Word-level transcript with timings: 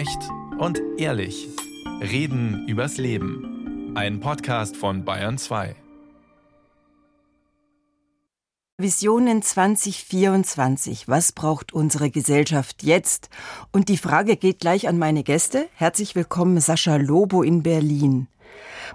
Echt 0.00 0.30
und 0.58 0.80
ehrlich. 0.96 1.46
Reden 2.00 2.66
übers 2.66 2.96
Leben. 2.96 3.92
Ein 3.94 4.20
Podcast 4.20 4.74
von 4.74 5.04
Bayern 5.04 5.36
2. 5.36 5.76
Visionen 8.78 9.42
2024. 9.42 11.06
Was 11.06 11.32
braucht 11.32 11.74
unsere 11.74 12.08
Gesellschaft 12.10 12.82
jetzt? 12.82 13.28
Und 13.72 13.90
die 13.90 13.98
Frage 13.98 14.38
geht 14.38 14.60
gleich 14.60 14.88
an 14.88 14.96
meine 14.96 15.22
Gäste. 15.22 15.68
Herzlich 15.74 16.14
willkommen, 16.14 16.62
Sascha 16.62 16.96
Lobo 16.96 17.42
in 17.42 17.62
Berlin. 17.62 18.28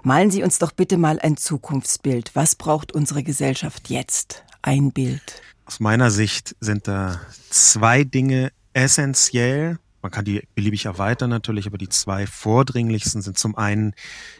Malen 0.02 0.32
Sie 0.32 0.42
uns 0.42 0.58
doch 0.58 0.72
bitte 0.72 0.98
mal 0.98 1.20
ein 1.20 1.36
Zukunftsbild. 1.36 2.34
Was 2.34 2.56
braucht 2.56 2.90
unsere 2.90 3.22
Gesellschaft 3.22 3.90
jetzt? 3.90 4.44
Ein 4.60 4.90
Bild. 4.90 5.40
Aus 5.66 5.78
meiner 5.78 6.10
Sicht 6.10 6.56
sind 6.58 6.88
da 6.88 7.20
zwei 7.48 8.02
Dinge 8.02 8.50
essentiell. 8.72 9.78
Man 10.02 10.12
kann 10.12 10.24
die 10.24 10.46
beliebig 10.54 10.84
erweitern 10.84 11.30
natürlich, 11.30 11.66
aber 11.66 11.78
die 11.78 11.88
zwei 11.88 12.26
vordringlichsten 12.26 13.22
sind 13.22 13.38
zum 13.38 13.56
einen 13.56 13.94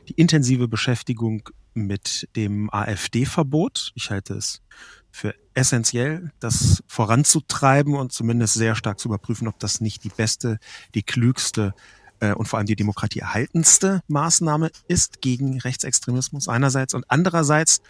die 0.08 0.14
intensive 0.14 0.68
Beschäftigung 0.68 1.48
mit 1.74 2.28
dem 2.36 2.72
AfD-Verbot. 2.72 3.92
Ich 3.94 4.10
halte 4.10 4.34
es 4.34 4.62
für 5.10 5.34
essentiell, 5.54 6.30
das 6.40 6.82
voranzutreiben 6.86 7.94
und 7.94 8.12
zumindest 8.12 8.54
sehr 8.54 8.74
stark 8.74 8.98
zu 8.98 9.08
überprüfen, 9.08 9.48
ob 9.48 9.58
das 9.58 9.80
nicht 9.80 10.04
die 10.04 10.10
beste, 10.10 10.58
die 10.94 11.02
klügste 11.02 11.74
äh, 12.20 12.32
und 12.32 12.46
vor 12.46 12.58
allem 12.58 12.66
die 12.66 12.76
demokratieerhaltendste 12.76 14.02
Maßnahme 14.08 14.70
ist 14.88 15.20
gegen 15.20 15.58
Rechtsextremismus 15.60 16.48
einerseits 16.48 16.94
und 16.94 17.04
andererseits 17.08 17.80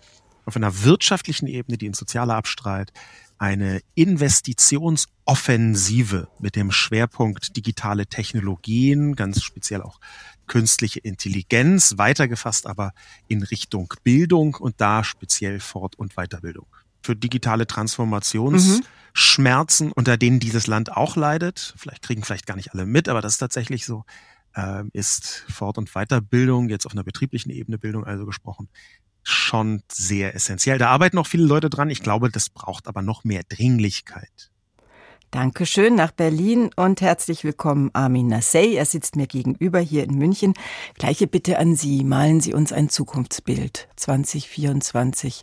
auf 0.44 0.56
einer 0.56 0.84
wirtschaftlichen 0.84 1.48
Ebene, 1.48 1.76
die 1.76 1.86
in 1.86 1.94
sozialer 1.94 2.36
Abstreit, 2.36 2.92
eine 3.38 3.80
Investitionsoffensive 3.94 6.28
mit 6.38 6.56
dem 6.56 6.72
Schwerpunkt 6.72 7.54
digitale 7.56 8.06
Technologien, 8.06 9.16
ganz 9.16 9.42
speziell 9.42 9.82
auch 9.82 10.00
künstliche 10.46 11.00
Intelligenz, 11.00 11.98
weitergefasst 11.98 12.66
aber 12.66 12.92
in 13.28 13.42
Richtung 13.42 13.92
Bildung 14.04 14.54
und 14.54 14.80
da 14.80 15.04
speziell 15.04 15.60
Fort- 15.60 15.96
und 15.96 16.14
Weiterbildung. 16.14 16.66
Für 17.02 17.16
digitale 17.16 17.66
Transformationsschmerzen, 17.66 19.88
mhm. 19.88 19.92
unter 19.92 20.16
denen 20.16 20.40
dieses 20.40 20.66
Land 20.66 20.92
auch 20.92 21.16
leidet, 21.16 21.74
vielleicht 21.76 22.02
kriegen 22.02 22.22
vielleicht 22.22 22.46
gar 22.46 22.56
nicht 22.56 22.72
alle 22.72 22.86
mit, 22.86 23.08
aber 23.08 23.20
das 23.20 23.34
ist 23.34 23.38
tatsächlich 23.38 23.84
so, 23.84 24.04
äh, 24.54 24.84
ist 24.92 25.44
Fort- 25.48 25.78
und 25.78 25.92
Weiterbildung, 25.92 26.68
jetzt 26.68 26.86
auf 26.86 26.92
einer 26.92 27.04
betrieblichen 27.04 27.50
Ebene 27.50 27.78
Bildung 27.78 28.04
also 28.04 28.26
gesprochen, 28.26 28.68
schon 29.28 29.82
sehr 29.90 30.34
essentiell. 30.34 30.78
Da 30.78 30.88
arbeiten 30.88 31.18
auch 31.18 31.26
viele 31.26 31.44
Leute 31.44 31.68
dran. 31.68 31.90
Ich 31.90 32.02
glaube, 32.02 32.30
das 32.30 32.48
braucht 32.48 32.86
aber 32.86 33.02
noch 33.02 33.24
mehr 33.24 33.42
Dringlichkeit. 33.48 34.50
Dankeschön 35.32 35.96
nach 35.96 36.12
Berlin 36.12 36.70
und 36.76 37.00
herzlich 37.00 37.42
willkommen 37.42 37.90
Armin 37.92 38.28
Nassey. 38.28 38.74
Er 38.74 38.86
sitzt 38.86 39.16
mir 39.16 39.26
gegenüber 39.26 39.80
hier 39.80 40.04
in 40.04 40.14
München. 40.14 40.54
Gleiche 40.94 41.26
Bitte 41.26 41.58
an 41.58 41.74
Sie. 41.74 42.04
Malen 42.04 42.40
Sie 42.40 42.54
uns 42.54 42.72
ein 42.72 42.88
Zukunftsbild 42.88 43.88
2024. 43.96 45.42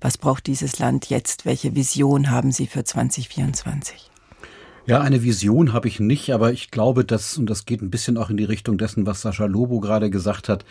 Was 0.00 0.18
braucht 0.18 0.46
dieses 0.46 0.78
Land 0.78 1.10
jetzt? 1.10 1.44
Welche 1.44 1.74
Vision 1.74 2.30
haben 2.30 2.52
Sie 2.52 2.68
für 2.68 2.84
2024? 2.84 4.13
Ja, 4.86 5.00
eine 5.00 5.22
Vision 5.22 5.72
habe 5.72 5.88
ich 5.88 5.98
nicht, 5.98 6.34
aber 6.34 6.52
ich 6.52 6.70
glaube, 6.70 7.06
dass, 7.06 7.38
und 7.38 7.48
das 7.48 7.64
geht 7.64 7.80
ein 7.80 7.88
bisschen 7.88 8.18
auch 8.18 8.28
in 8.28 8.36
die 8.36 8.44
Richtung 8.44 8.76
dessen, 8.76 9.06
was 9.06 9.22
Sascha 9.22 9.46
Lobo 9.46 9.80
gerade 9.80 10.10
gesagt 10.10 10.50
hat, 10.50 10.66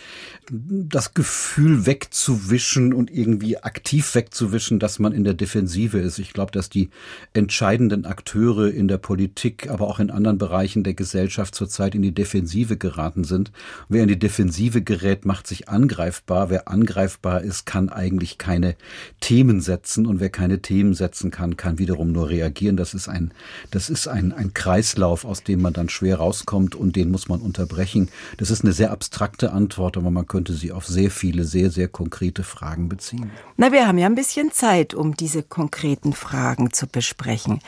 das 0.52 1.16
Gefühl 1.16 1.88
wegzuwischen 1.88 2.94
und 2.94 3.10
irgendwie 3.10 3.58
aktiv 3.58 4.14
wegzuwischen, 4.14 4.78
dass 4.78 5.00
man 5.00 5.14
in 5.14 5.24
der 5.24 5.34
Defensive 5.34 5.98
ist. 5.98 6.20
Ich 6.20 6.32
glaube, 6.32 6.52
dass 6.52 6.70
die 6.70 6.92
entscheidenden 7.34 8.06
Akteure 8.06 8.70
in 8.70 8.88
der 8.88 9.00
Politik, 9.00 9.72
aber 9.72 9.88
auch 9.88 10.00
in 10.00 10.12
anderen 10.12 10.38
Bereichen 10.38 10.84
der 10.84 10.94
Gesellschaft 10.94 11.56
zurzeit 11.56 11.96
in 11.96 12.04
die 12.04 12.14
Defensive 12.14 12.78
geraten 12.78 13.24
sind. 13.24 13.52
wer 13.90 14.04
in 14.04 14.10
die 14.10 14.20
Defensive 14.20 14.84
gerät, 14.84 15.26
macht 15.26 15.48
sich 15.48 15.70
angreifbar. 15.70 16.52
Wer 16.52 16.68
angreifbar 16.68 17.42
ist, 17.42 17.66
kann 17.66 17.90
eigentlich 17.90 18.38
keine 18.38 18.76
Themen 19.22 19.60
setzen 19.60 20.06
und 20.06 20.20
wer 20.20 20.30
keine 20.30 20.62
Themen 20.62 20.94
setzen 20.94 21.32
kann, 21.32 21.58
kann 21.58 21.80
wiederum 21.80 22.12
nur 22.12 22.30
reagieren. 22.30 22.78
Das 22.78 22.94
ist 22.94 23.08
ein, 23.08 23.34
das 23.72 23.90
ist 23.90 24.03
ist 24.06 24.08
ein, 24.08 24.34
ein 24.34 24.54
Kreislauf, 24.54 25.24
aus 25.24 25.44
dem 25.44 25.62
man 25.62 25.74
dann 25.74 25.90
schwer 25.90 26.18
rauskommt 26.18 26.76
und 26.76 26.96
den 26.96 27.10
muss 27.12 27.30
man 27.30 27.40
unterbrechen. 27.40 28.10
Das 28.38 28.52
ist 28.52 28.64
eine 28.64 28.74
sehr 28.74 28.92
abstrakte 28.92 29.52
Antwort, 29.52 29.98
aber 29.98 30.12
man 30.12 30.28
könnte 30.28 30.54
sie 30.54 30.72
auf 30.72 30.86
sehr 30.86 31.10
viele, 31.10 31.46
sehr, 31.46 31.72
sehr 31.72 31.88
konkrete 31.88 32.44
Fragen 32.44 32.90
beziehen. 32.90 33.32
Na, 33.56 33.72
wir 33.72 33.88
haben 33.88 33.98
ja 33.98 34.08
ein 34.08 34.16
bisschen 34.16 34.52
Zeit, 34.52 34.94
um 34.94 35.16
diese 35.16 35.44
konkreten 35.44 36.14
Fragen 36.14 36.74
zu 36.74 36.88
besprechen. 36.88 37.62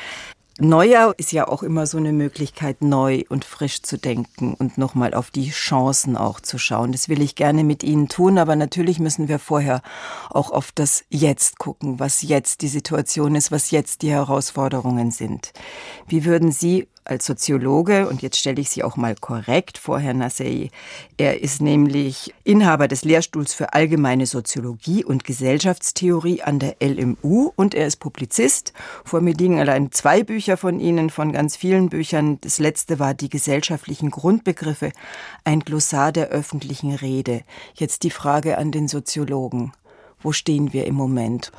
Neujahr 0.57 1.13
ist 1.17 1.33
ja 1.33 1.49
auch 1.49 1.63
immer 1.63 1.85
so 1.85 1.97
eine 1.97 2.13
Möglichkeit, 2.13 2.81
neu 2.81 3.23
und 3.27 3.43
frisch 3.43 3.81
zu 3.81 3.97
denken 3.97 4.53
und 4.53 4.77
nochmal 4.77 5.13
auf 5.13 5.29
die 5.29 5.49
Chancen 5.49 6.15
auch 6.15 6.39
zu 6.39 6.57
schauen. 6.57 6.93
Das 6.93 7.09
will 7.09 7.21
ich 7.21 7.35
gerne 7.35 7.65
mit 7.65 7.83
Ihnen 7.83 8.07
tun, 8.07 8.37
aber 8.37 8.55
natürlich 8.55 8.97
müssen 8.99 9.27
wir 9.27 9.37
vorher 9.37 9.81
auch 10.29 10.51
auf 10.51 10.71
das 10.71 11.03
Jetzt 11.09 11.59
gucken, 11.59 11.99
was 11.99 12.21
jetzt 12.21 12.61
die 12.61 12.69
Situation 12.69 13.35
ist, 13.35 13.51
was 13.51 13.69
jetzt 13.69 14.01
die 14.01 14.11
Herausforderungen 14.11 15.11
sind. 15.11 15.51
Wie 16.07 16.23
würden 16.23 16.53
Sie 16.53 16.87
als 17.05 17.25
Soziologe, 17.25 18.07
und 18.09 18.21
jetzt 18.21 18.37
stelle 18.37 18.59
ich 18.59 18.69
Sie 18.69 18.83
auch 18.83 18.97
mal 18.97 19.15
korrekt 19.15 19.77
vor, 19.77 19.99
Herr 19.99 20.13
Nassei, 20.13 20.71
er 21.17 21.41
ist 21.41 21.61
nämlich 21.61 22.33
Inhaber 22.43 22.87
des 22.87 23.05
Lehrstuhls 23.05 23.53
für 23.53 23.73
allgemeine 23.73 24.25
Soziologie 24.25 25.03
und 25.03 25.23
Gesellschaftstheorie 25.23 26.41
an 26.41 26.59
der 26.59 26.75
LMU 26.81 27.51
und 27.55 27.73
er 27.75 27.87
ist 27.87 27.97
Publizist. 27.97 28.73
Vor 29.03 29.21
mir 29.21 29.33
liegen 29.33 29.59
allein 29.59 29.91
zwei 29.91 30.23
Bücher 30.23 30.57
von 30.57 30.79
Ihnen, 30.79 31.09
von 31.09 31.31
ganz 31.31 31.55
vielen 31.55 31.89
Büchern. 31.89 32.39
Das 32.41 32.59
letzte 32.59 32.99
war 32.99 33.13
Die 33.13 33.29
gesellschaftlichen 33.29 34.11
Grundbegriffe, 34.11 34.91
ein 35.43 35.59
Glossar 35.61 36.11
der 36.11 36.29
öffentlichen 36.29 36.93
Rede. 36.93 37.43
Jetzt 37.75 38.03
die 38.03 38.11
Frage 38.11 38.57
an 38.57 38.71
den 38.71 38.87
Soziologen. 38.87 39.71
Wo 40.21 40.31
stehen 40.31 40.73
wir 40.73 40.85
im 40.85 40.95
Moment? 40.95 41.51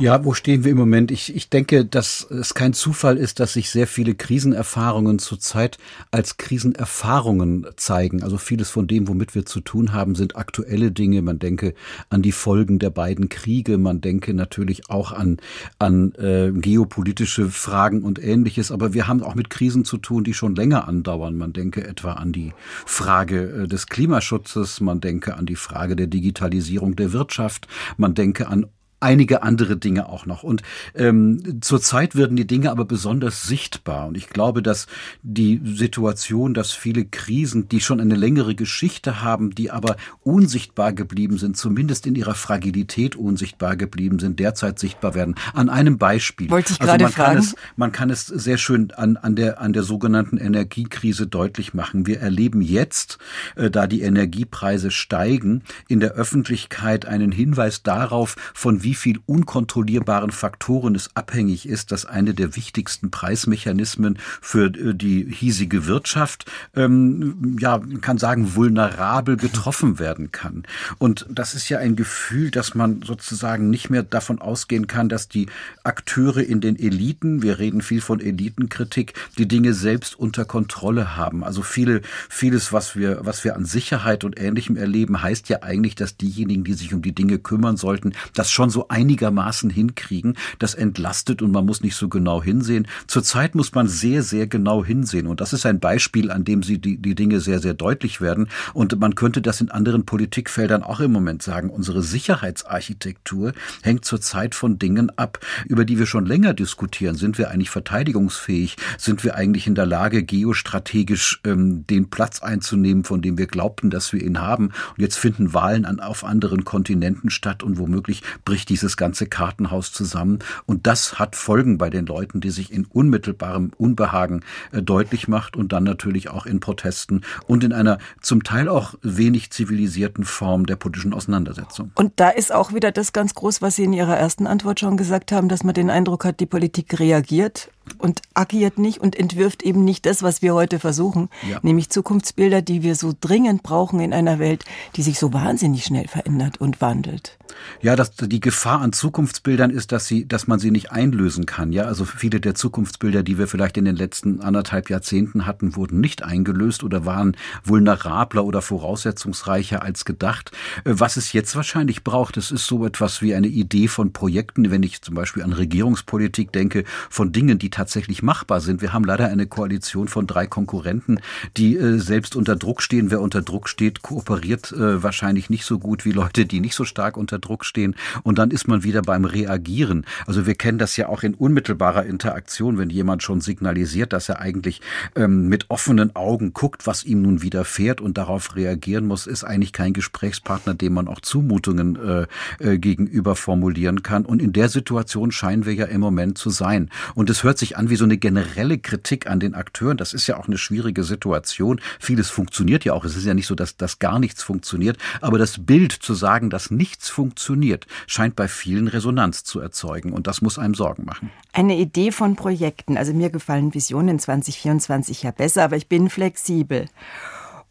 Ja, 0.00 0.24
wo 0.24 0.32
stehen 0.32 0.62
wir 0.62 0.70
im 0.70 0.78
Moment? 0.78 1.10
Ich, 1.10 1.34
ich 1.34 1.48
denke, 1.48 1.84
dass 1.84 2.24
es 2.30 2.54
kein 2.54 2.72
Zufall 2.72 3.16
ist, 3.16 3.40
dass 3.40 3.54
sich 3.54 3.68
sehr 3.68 3.88
viele 3.88 4.14
Krisenerfahrungen 4.14 5.18
zurzeit 5.18 5.76
als 6.12 6.36
Krisenerfahrungen 6.36 7.66
zeigen. 7.74 8.22
Also 8.22 8.38
vieles 8.38 8.70
von 8.70 8.86
dem, 8.86 9.08
womit 9.08 9.34
wir 9.34 9.44
zu 9.44 9.60
tun 9.60 9.92
haben, 9.92 10.14
sind 10.14 10.36
aktuelle 10.36 10.92
Dinge. 10.92 11.20
Man 11.20 11.40
denke 11.40 11.74
an 12.10 12.22
die 12.22 12.30
Folgen 12.30 12.78
der 12.78 12.90
beiden 12.90 13.28
Kriege. 13.28 13.76
Man 13.76 14.00
denke 14.00 14.34
natürlich 14.34 14.88
auch 14.88 15.10
an, 15.10 15.38
an 15.80 16.12
äh, 16.12 16.52
geopolitische 16.52 17.48
Fragen 17.48 18.02
und 18.02 18.22
ähnliches. 18.22 18.70
Aber 18.70 18.94
wir 18.94 19.08
haben 19.08 19.24
auch 19.24 19.34
mit 19.34 19.50
Krisen 19.50 19.84
zu 19.84 19.96
tun, 19.96 20.22
die 20.22 20.34
schon 20.34 20.54
länger 20.54 20.86
andauern. 20.86 21.36
Man 21.36 21.52
denke 21.52 21.84
etwa 21.84 22.12
an 22.12 22.30
die 22.30 22.52
Frage 22.86 23.64
äh, 23.64 23.66
des 23.66 23.88
Klimaschutzes. 23.88 24.80
Man 24.80 25.00
denke 25.00 25.36
an 25.36 25.44
die 25.44 25.56
Frage 25.56 25.96
der 25.96 26.06
Digitalisierung 26.06 26.94
der 26.94 27.12
Wirtschaft. 27.12 27.66
Man 27.96 28.14
denke 28.14 28.48
an 28.48 28.66
einige 29.00 29.42
andere 29.42 29.76
Dinge 29.76 30.08
auch 30.08 30.26
noch. 30.26 30.42
Und 30.42 30.62
ähm, 30.94 31.60
zurzeit 31.60 32.16
werden 32.16 32.36
die 32.36 32.46
Dinge 32.46 32.70
aber 32.70 32.84
besonders 32.84 33.44
sichtbar. 33.44 34.08
Und 34.08 34.16
ich 34.16 34.28
glaube, 34.28 34.62
dass 34.62 34.86
die 35.22 35.60
Situation, 35.64 36.54
dass 36.54 36.72
viele 36.72 37.04
Krisen, 37.04 37.68
die 37.68 37.80
schon 37.80 38.00
eine 38.00 38.16
längere 38.16 38.54
Geschichte 38.54 39.22
haben, 39.22 39.54
die 39.54 39.70
aber 39.70 39.96
unsichtbar 40.22 40.92
geblieben 40.92 41.38
sind, 41.38 41.56
zumindest 41.56 42.06
in 42.06 42.16
ihrer 42.16 42.34
Fragilität 42.34 43.14
unsichtbar 43.14 43.76
geblieben 43.76 44.18
sind, 44.18 44.40
derzeit 44.40 44.78
sichtbar 44.78 45.14
werden. 45.14 45.36
An 45.54 45.68
einem 45.68 45.98
Beispiel. 45.98 46.50
Wollte 46.50 46.72
ich 46.72 46.80
also 46.80 46.90
gerade 46.90 47.04
man 47.04 47.12
fragen. 47.12 47.34
Kann 47.34 47.38
es, 47.38 47.54
man 47.76 47.92
kann 47.92 48.10
es 48.10 48.26
sehr 48.26 48.58
schön 48.58 48.90
an, 48.92 49.16
an, 49.16 49.36
der, 49.36 49.60
an 49.60 49.72
der 49.72 49.84
sogenannten 49.84 50.38
Energiekrise 50.38 51.26
deutlich 51.26 51.72
machen. 51.72 52.06
Wir 52.06 52.20
erleben 52.20 52.62
jetzt, 52.62 53.18
äh, 53.54 53.70
da 53.70 53.86
die 53.86 54.02
Energiepreise 54.02 54.90
steigen, 54.90 55.62
in 55.86 56.00
der 56.00 56.12
Öffentlichkeit 56.12 57.06
einen 57.06 57.30
Hinweis 57.30 57.82
darauf, 57.82 58.34
von 58.54 58.82
wie 58.82 58.87
wie 58.88 58.94
viel 58.94 59.20
unkontrollierbaren 59.26 60.30
Faktoren 60.30 60.94
es 60.94 61.14
abhängig 61.14 61.68
ist, 61.68 61.92
dass 61.92 62.06
eine 62.06 62.32
der 62.32 62.56
wichtigsten 62.56 63.10
Preismechanismen 63.10 64.18
für 64.40 64.68
äh, 64.68 64.94
die 64.94 65.26
hiesige 65.30 65.84
Wirtschaft, 65.84 66.46
ähm, 66.74 67.58
ja, 67.60 67.76
man 67.76 68.00
kann 68.00 68.16
sagen, 68.16 68.54
vulnerabel 68.54 69.36
getroffen 69.36 69.98
werden 69.98 70.32
kann. 70.32 70.62
Und 70.96 71.26
das 71.28 71.52
ist 71.52 71.68
ja 71.68 71.80
ein 71.80 71.96
Gefühl, 71.96 72.50
dass 72.50 72.74
man 72.74 73.02
sozusagen 73.02 73.68
nicht 73.68 73.90
mehr 73.90 74.04
davon 74.04 74.38
ausgehen 74.40 74.86
kann, 74.86 75.10
dass 75.10 75.28
die 75.28 75.48
Akteure 75.84 76.42
in 76.42 76.62
den 76.62 76.78
Eliten, 76.78 77.42
wir 77.42 77.58
reden 77.58 77.82
viel 77.82 78.00
von 78.00 78.20
Elitenkritik, 78.20 79.12
die 79.36 79.46
Dinge 79.46 79.74
selbst 79.74 80.18
unter 80.18 80.46
Kontrolle 80.46 81.14
haben. 81.14 81.44
Also 81.44 81.60
viele, 81.60 82.00
vieles, 82.30 82.72
was 82.72 82.96
wir, 82.96 83.18
was 83.26 83.44
wir 83.44 83.54
an 83.54 83.66
Sicherheit 83.66 84.24
und 84.24 84.40
Ähnlichem 84.40 84.78
erleben, 84.78 85.20
heißt 85.20 85.50
ja 85.50 85.62
eigentlich, 85.62 85.94
dass 85.94 86.16
diejenigen, 86.16 86.64
die 86.64 86.72
sich 86.72 86.94
um 86.94 87.02
die 87.02 87.14
Dinge 87.14 87.38
kümmern 87.38 87.76
sollten, 87.76 88.14
das 88.32 88.50
schon 88.50 88.70
so 88.70 88.77
so 88.78 88.86
einigermaßen 88.88 89.70
hinkriegen. 89.70 90.36
Das 90.60 90.74
entlastet 90.74 91.42
und 91.42 91.50
man 91.50 91.66
muss 91.66 91.82
nicht 91.82 91.96
so 91.96 92.08
genau 92.08 92.40
hinsehen. 92.40 92.86
Zurzeit 93.08 93.56
muss 93.56 93.74
man 93.74 93.88
sehr, 93.88 94.22
sehr 94.22 94.46
genau 94.46 94.84
hinsehen. 94.84 95.26
Und 95.26 95.40
das 95.40 95.52
ist 95.52 95.66
ein 95.66 95.80
Beispiel, 95.80 96.30
an 96.30 96.44
dem 96.44 96.62
sie 96.62 96.78
die, 96.78 96.96
die 96.96 97.16
Dinge 97.16 97.40
sehr, 97.40 97.58
sehr 97.58 97.74
deutlich 97.74 98.20
werden. 98.20 98.48
Und 98.74 98.96
man 99.00 99.16
könnte 99.16 99.42
das 99.42 99.60
in 99.60 99.72
anderen 99.72 100.06
Politikfeldern 100.06 100.84
auch 100.84 101.00
im 101.00 101.10
Moment 101.10 101.42
sagen. 101.42 101.70
Unsere 101.70 102.04
Sicherheitsarchitektur 102.04 103.52
hängt 103.82 104.04
zurzeit 104.04 104.54
von 104.54 104.78
Dingen 104.78 105.10
ab, 105.18 105.40
über 105.66 105.84
die 105.84 105.98
wir 105.98 106.06
schon 106.06 106.24
länger 106.24 106.54
diskutieren. 106.54 107.16
Sind 107.16 107.36
wir 107.36 107.50
eigentlich 107.50 107.70
verteidigungsfähig? 107.70 108.76
Sind 108.96 109.24
wir 109.24 109.34
eigentlich 109.34 109.66
in 109.66 109.74
der 109.74 109.86
Lage, 109.86 110.22
geostrategisch 110.22 111.40
ähm, 111.42 111.84
den 111.88 112.10
Platz 112.10 112.42
einzunehmen, 112.42 113.02
von 113.02 113.22
dem 113.22 113.38
wir 113.38 113.48
glaubten, 113.48 113.90
dass 113.90 114.12
wir 114.12 114.22
ihn 114.22 114.40
haben? 114.40 114.66
Und 114.66 114.98
jetzt 114.98 115.18
finden 115.18 115.52
Wahlen 115.52 115.84
an, 115.84 115.98
auf 115.98 116.22
anderen 116.22 116.64
Kontinenten 116.64 117.30
statt 117.30 117.64
und 117.64 117.78
womöglich 117.78 118.22
bricht 118.44 118.67
dieses 118.68 118.96
ganze 118.96 119.26
Kartenhaus 119.26 119.92
zusammen. 119.92 120.38
Und 120.66 120.86
das 120.86 121.18
hat 121.18 121.36
Folgen 121.36 121.78
bei 121.78 121.90
den 121.90 122.06
Leuten, 122.06 122.40
die 122.40 122.50
sich 122.50 122.72
in 122.72 122.84
unmittelbarem 122.84 123.72
Unbehagen 123.76 124.44
äh, 124.72 124.82
deutlich 124.82 125.28
macht 125.28 125.56
und 125.56 125.72
dann 125.72 125.84
natürlich 125.84 126.30
auch 126.30 126.46
in 126.46 126.60
Protesten 126.60 127.22
und 127.46 127.64
in 127.64 127.72
einer 127.72 127.98
zum 128.20 128.42
Teil 128.42 128.68
auch 128.68 128.94
wenig 129.02 129.50
zivilisierten 129.50 130.24
Form 130.24 130.66
der 130.66 130.76
politischen 130.76 131.12
Auseinandersetzung. 131.12 131.90
Und 131.94 132.12
da 132.16 132.30
ist 132.30 132.52
auch 132.52 132.72
wieder 132.72 132.92
das 132.92 133.12
ganz 133.12 133.34
groß, 133.34 133.62
was 133.62 133.76
Sie 133.76 133.84
in 133.84 133.92
Ihrer 133.92 134.16
ersten 134.16 134.46
Antwort 134.46 134.80
schon 134.80 134.96
gesagt 134.96 135.32
haben, 135.32 135.48
dass 135.48 135.64
man 135.64 135.74
den 135.74 135.90
Eindruck 135.90 136.24
hat, 136.24 136.40
die 136.40 136.46
Politik 136.46 136.98
reagiert 136.98 137.70
und 137.98 138.22
agiert 138.34 138.78
nicht 138.78 138.98
und 138.98 139.16
entwirft 139.16 139.62
eben 139.62 139.84
nicht 139.84 140.06
das, 140.06 140.22
was 140.22 140.42
wir 140.42 140.54
heute 140.54 140.78
versuchen, 140.78 141.28
ja. 141.48 141.58
nämlich 141.62 141.90
Zukunftsbilder, 141.90 142.62
die 142.62 142.82
wir 142.82 142.94
so 142.94 143.14
dringend 143.18 143.62
brauchen 143.62 144.00
in 144.00 144.12
einer 144.12 144.38
Welt, 144.38 144.64
die 144.96 145.02
sich 145.02 145.18
so 145.18 145.32
wahnsinnig 145.32 145.84
schnell 145.84 146.08
verändert 146.08 146.60
und 146.60 146.80
wandelt. 146.80 147.38
Ja, 147.80 147.96
dass 147.96 148.14
die 148.14 148.40
Gefahr 148.40 148.80
an 148.80 148.92
Zukunftsbildern 148.92 149.70
ist, 149.70 149.92
dass 149.92 150.06
sie, 150.06 150.26
dass 150.26 150.46
man 150.46 150.58
sie 150.58 150.70
nicht 150.70 150.92
einlösen 150.92 151.46
kann. 151.46 151.72
Ja, 151.72 151.84
also 151.84 152.04
viele 152.04 152.40
der 152.40 152.54
Zukunftsbilder, 152.54 153.22
die 153.22 153.38
wir 153.38 153.48
vielleicht 153.48 153.76
in 153.76 153.84
den 153.84 153.96
letzten 153.96 154.40
anderthalb 154.40 154.90
Jahrzehnten 154.90 155.46
hatten, 155.46 155.76
wurden 155.76 156.00
nicht 156.00 156.22
eingelöst 156.22 156.84
oder 156.84 157.04
waren 157.04 157.36
vulnerabler 157.64 158.44
oder 158.44 158.62
voraussetzungsreicher 158.62 159.82
als 159.82 160.04
gedacht. 160.04 160.52
Äh, 160.84 160.94
was 160.94 161.16
es 161.16 161.32
jetzt 161.32 161.56
wahrscheinlich 161.56 162.04
braucht, 162.04 162.36
das 162.36 162.50
ist 162.50 162.66
so 162.66 162.84
etwas 162.84 163.22
wie 163.22 163.34
eine 163.34 163.48
Idee 163.48 163.88
von 163.88 164.12
Projekten, 164.12 164.70
wenn 164.70 164.82
ich 164.82 165.02
zum 165.02 165.14
Beispiel 165.14 165.42
an 165.42 165.52
Regierungspolitik 165.52 166.52
denke, 166.52 166.84
von 167.10 167.32
Dingen, 167.32 167.58
die 167.58 167.70
tatsächlich 167.78 168.24
machbar 168.24 168.60
sind. 168.60 168.82
Wir 168.82 168.92
haben 168.92 169.04
leider 169.04 169.28
eine 169.28 169.46
Koalition 169.46 170.08
von 170.08 170.26
drei 170.26 170.48
Konkurrenten, 170.48 171.20
die 171.56 171.76
äh, 171.76 171.98
selbst 171.98 172.34
unter 172.34 172.56
Druck 172.56 172.82
stehen. 172.82 173.12
Wer 173.12 173.20
unter 173.20 173.40
Druck 173.40 173.68
steht, 173.68 174.02
kooperiert 174.02 174.72
äh, 174.72 175.00
wahrscheinlich 175.00 175.48
nicht 175.48 175.64
so 175.64 175.78
gut 175.78 176.04
wie 176.04 176.10
Leute, 176.10 176.44
die 176.44 176.58
nicht 176.58 176.74
so 176.74 176.84
stark 176.84 177.16
unter 177.16 177.38
Druck 177.38 177.64
stehen. 177.64 177.94
Und 178.24 178.38
dann 178.38 178.50
ist 178.50 178.66
man 178.66 178.82
wieder 178.82 179.02
beim 179.02 179.24
Reagieren. 179.24 180.06
Also 180.26 180.44
wir 180.44 180.56
kennen 180.56 180.78
das 180.78 180.96
ja 180.96 181.08
auch 181.08 181.22
in 181.22 181.34
unmittelbarer 181.34 182.04
Interaktion, 182.04 182.78
wenn 182.78 182.90
jemand 182.90 183.22
schon 183.22 183.40
signalisiert, 183.40 184.12
dass 184.12 184.28
er 184.28 184.40
eigentlich 184.40 184.80
ähm, 185.14 185.48
mit 185.48 185.70
offenen 185.70 186.16
Augen 186.16 186.52
guckt, 186.54 186.84
was 186.84 187.04
ihm 187.04 187.22
nun 187.22 187.42
widerfährt 187.42 188.00
und 188.00 188.18
darauf 188.18 188.56
reagieren 188.56 189.06
muss, 189.06 189.28
ist 189.28 189.44
eigentlich 189.44 189.72
kein 189.72 189.92
Gesprächspartner, 189.92 190.74
dem 190.74 190.94
man 190.94 191.06
auch 191.06 191.20
Zumutungen 191.20 191.94
äh, 191.94 192.26
äh, 192.58 192.78
gegenüber 192.78 193.36
formulieren 193.36 194.02
kann. 194.02 194.24
Und 194.24 194.42
in 194.42 194.52
der 194.52 194.68
Situation 194.68 195.30
scheinen 195.30 195.64
wir 195.64 195.74
ja 195.74 195.86
im 195.86 196.00
Moment 196.00 196.38
zu 196.38 196.50
sein. 196.50 196.90
Und 197.14 197.30
es 197.30 197.44
hört 197.44 197.58
sich 197.58 197.67
sich 197.68 197.76
an 197.76 197.90
wie 197.90 197.96
so 197.96 198.04
eine 198.04 198.16
generelle 198.16 198.78
Kritik 198.78 199.28
an 199.28 199.40
den 199.40 199.54
Akteuren. 199.54 199.96
Das 199.96 200.14
ist 200.14 200.26
ja 200.26 200.38
auch 200.38 200.46
eine 200.46 200.58
schwierige 200.58 201.04
Situation. 201.04 201.80
Vieles 202.00 202.30
funktioniert 202.30 202.84
ja 202.84 202.94
auch. 202.94 203.04
Es 203.04 203.16
ist 203.16 203.26
ja 203.26 203.34
nicht 203.34 203.46
so, 203.46 203.54
dass, 203.54 203.76
dass 203.76 203.98
gar 203.98 204.18
nichts 204.18 204.42
funktioniert. 204.42 204.96
Aber 205.20 205.38
das 205.38 205.64
Bild 205.64 205.92
zu 205.92 206.14
sagen, 206.14 206.50
dass 206.50 206.70
nichts 206.70 207.08
funktioniert, 207.08 207.86
scheint 208.06 208.36
bei 208.36 208.48
vielen 208.48 208.88
Resonanz 208.88 209.44
zu 209.44 209.60
erzeugen. 209.60 210.12
Und 210.12 210.26
das 210.26 210.40
muss 210.40 210.58
einem 210.58 210.74
Sorgen 210.74 211.04
machen. 211.04 211.30
Eine 211.52 211.76
Idee 211.76 212.10
von 212.10 212.36
Projekten. 212.36 212.96
Also 212.96 213.12
mir 213.12 213.30
gefallen 213.30 213.74
Visionen 213.74 214.18
2024 214.18 215.22
ja 215.22 215.30
besser, 215.30 215.64
aber 215.64 215.76
ich 215.76 215.88
bin 215.88 216.08
flexibel. 216.08 216.86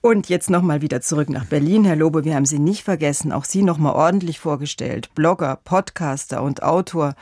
Und 0.02 0.30
jetzt 0.30 0.50
nochmal 0.50 0.82
wieder 0.82 1.02
zurück 1.02 1.30
nach 1.30 1.46
Berlin. 1.46 1.84
Herr 1.84 1.96
Lobe, 1.96 2.24
wir 2.24 2.36
haben 2.36 2.46
Sie 2.46 2.60
nicht 2.60 2.84
vergessen, 2.84 3.32
auch 3.32 3.46
Sie 3.46 3.64
nochmal 3.64 3.96
ordentlich 3.96 4.40
vorgestellt. 4.40 5.10
Blogger, 5.16 5.60
Podcaster 5.64 6.44
und 6.44 6.62
Autor. 6.62 7.16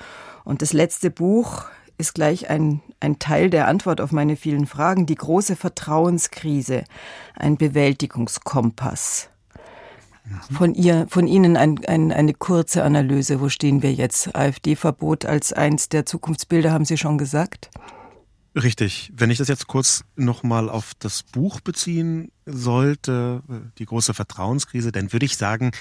Und 0.44 0.62
das 0.62 0.74
letzte 0.74 1.10
Buch, 1.10 1.66
ist 1.98 2.14
gleich 2.14 2.50
ein, 2.50 2.82
ein 3.00 3.20
Teil 3.20 3.50
der 3.50 3.68
Antwort 3.68 4.02
auf 4.02 4.12
meine 4.12 4.36
vielen 4.36 4.66
Fragen. 4.66 5.06
Die 5.06 5.16
große 5.16 5.56
Vertrauenskrise, 5.56 6.84
ein 7.36 7.58
Bewältigungskompass. 7.58 9.30
Von, 10.52 10.74
ihr, 10.74 11.06
von 11.08 11.28
Ihnen 11.28 11.56
ein, 11.56 11.86
ein, 11.86 12.12
eine 12.12 12.34
kurze 12.34 12.84
Analyse. 12.84 13.42
Wo 13.42 13.50
stehen 13.50 13.84
wir 13.84 13.94
jetzt? 13.94 14.36
AfD-Verbot 14.36 15.26
als 15.26 15.54
eins 15.54 15.88
der 15.90 16.06
Zukunftsbilder, 16.06 16.72
haben 16.72 16.86
Sie 16.86 16.98
schon 16.98 17.18
gesagt? 17.18 17.70
Richtig. 18.56 19.12
Wenn 19.14 19.30
ich 19.30 19.38
das 19.38 19.50
jetzt 19.50 19.68
kurz 19.68 20.06
nochmal 20.16 20.70
auf 20.70 20.94
das 21.00 21.24
Buch 21.24 21.60
beziehen 21.60 22.32
sollte, 22.46 23.42
die 23.80 23.86
große 23.86 24.14
Vertrauenskrise, 24.14 24.92
dann 24.92 25.12
würde 25.12 25.26
ich 25.26 25.36
sagen, 25.36 25.72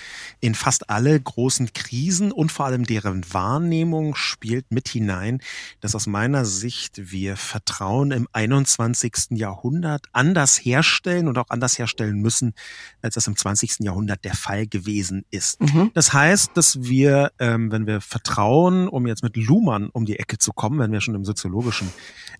in 0.40 0.54
fast 0.54 0.88
alle 0.88 1.18
großen 1.20 1.72
Krisen 1.74 2.32
und 2.32 2.50
vor 2.50 2.66
allem 2.66 2.84
deren 2.84 3.22
Wahrnehmung 3.32 4.14
spielt 4.14 4.70
mit 4.70 4.88
hinein, 4.88 5.40
dass 5.80 5.94
aus 5.94 6.06
meiner 6.06 6.44
Sicht 6.44 7.12
wir 7.12 7.36
Vertrauen 7.36 8.12
im 8.12 8.28
21. 8.32 9.32
Jahrhundert 9.32 10.06
anders 10.12 10.56
herstellen 10.56 11.28
und 11.28 11.36
auch 11.36 11.50
anders 11.50 11.78
herstellen 11.78 12.20
müssen, 12.20 12.54
als 13.02 13.14
das 13.14 13.26
im 13.26 13.36
20. 13.36 13.80
Jahrhundert 13.80 14.24
der 14.24 14.34
Fall 14.34 14.66
gewesen 14.66 15.24
ist. 15.30 15.60
Mhm. 15.60 15.90
Das 15.92 16.14
heißt, 16.14 16.52
dass 16.54 16.82
wir, 16.82 17.32
ähm, 17.38 17.70
wenn 17.70 17.86
wir 17.86 18.00
Vertrauen, 18.00 18.88
um 18.88 19.06
jetzt 19.06 19.22
mit 19.22 19.36
Luhmann 19.36 19.90
um 19.90 20.06
die 20.06 20.18
Ecke 20.18 20.38
zu 20.38 20.52
kommen, 20.52 20.78
wenn 20.78 20.92
wir 20.92 21.02
schon 21.02 21.14
im 21.14 21.26
soziologischen, 21.26 21.92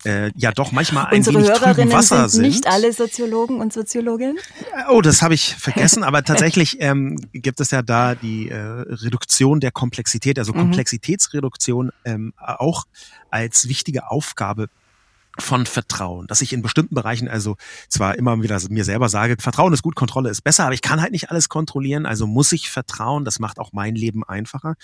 äh, 0.03 0.24
ja 0.35 0.51
doch 0.51 0.71
manchmal 0.71 1.07
ein 1.07 1.17
Unsere 1.17 1.37
wenig 1.37 1.49
Hörerinnen 1.49 1.93
Wasser 1.93 2.29
sind 2.29 2.43
nicht 2.43 2.67
alle 2.67 2.91
Soziologen 2.93 3.59
und 3.59 3.73
Soziologen 3.73 4.05
Psychologin? 4.05 4.37
Oh, 4.89 5.01
das 5.01 5.21
habe 5.21 5.33
ich 5.33 5.55
vergessen, 5.55 6.03
aber 6.03 6.23
tatsächlich 6.23 6.77
ähm, 6.79 7.17
gibt 7.33 7.59
es 7.59 7.71
ja 7.71 7.81
da 7.81 8.15
die 8.15 8.49
äh, 8.49 8.55
Reduktion 8.57 9.59
der 9.59 9.71
Komplexität, 9.71 10.39
also 10.39 10.53
mhm. 10.53 10.59
Komplexitätsreduktion 10.59 11.91
ähm, 12.03 12.33
auch 12.37 12.85
als 13.29 13.67
wichtige 13.67 14.09
Aufgabe 14.09 14.67
von 15.39 15.65
Vertrauen, 15.65 16.27
dass 16.27 16.41
ich 16.41 16.53
in 16.53 16.61
bestimmten 16.61 16.95
Bereichen 16.95 17.27
also 17.27 17.57
zwar 17.89 18.17
immer 18.17 18.41
wieder 18.41 18.59
mir 18.69 18.83
selber 18.83 19.09
sage, 19.09 19.35
Vertrauen 19.39 19.73
ist 19.73 19.83
gut, 19.83 19.95
Kontrolle 19.95 20.29
ist 20.29 20.43
besser, 20.43 20.65
aber 20.65 20.73
ich 20.73 20.81
kann 20.81 21.01
halt 21.01 21.11
nicht 21.11 21.29
alles 21.29 21.49
kontrollieren, 21.49 22.05
also 22.05 22.27
muss 22.27 22.51
ich 22.51 22.69
vertrauen, 22.69 23.25
das 23.25 23.39
macht 23.39 23.59
auch 23.59 23.73
mein 23.73 23.95
Leben 23.95 24.23
einfacher. 24.23 24.75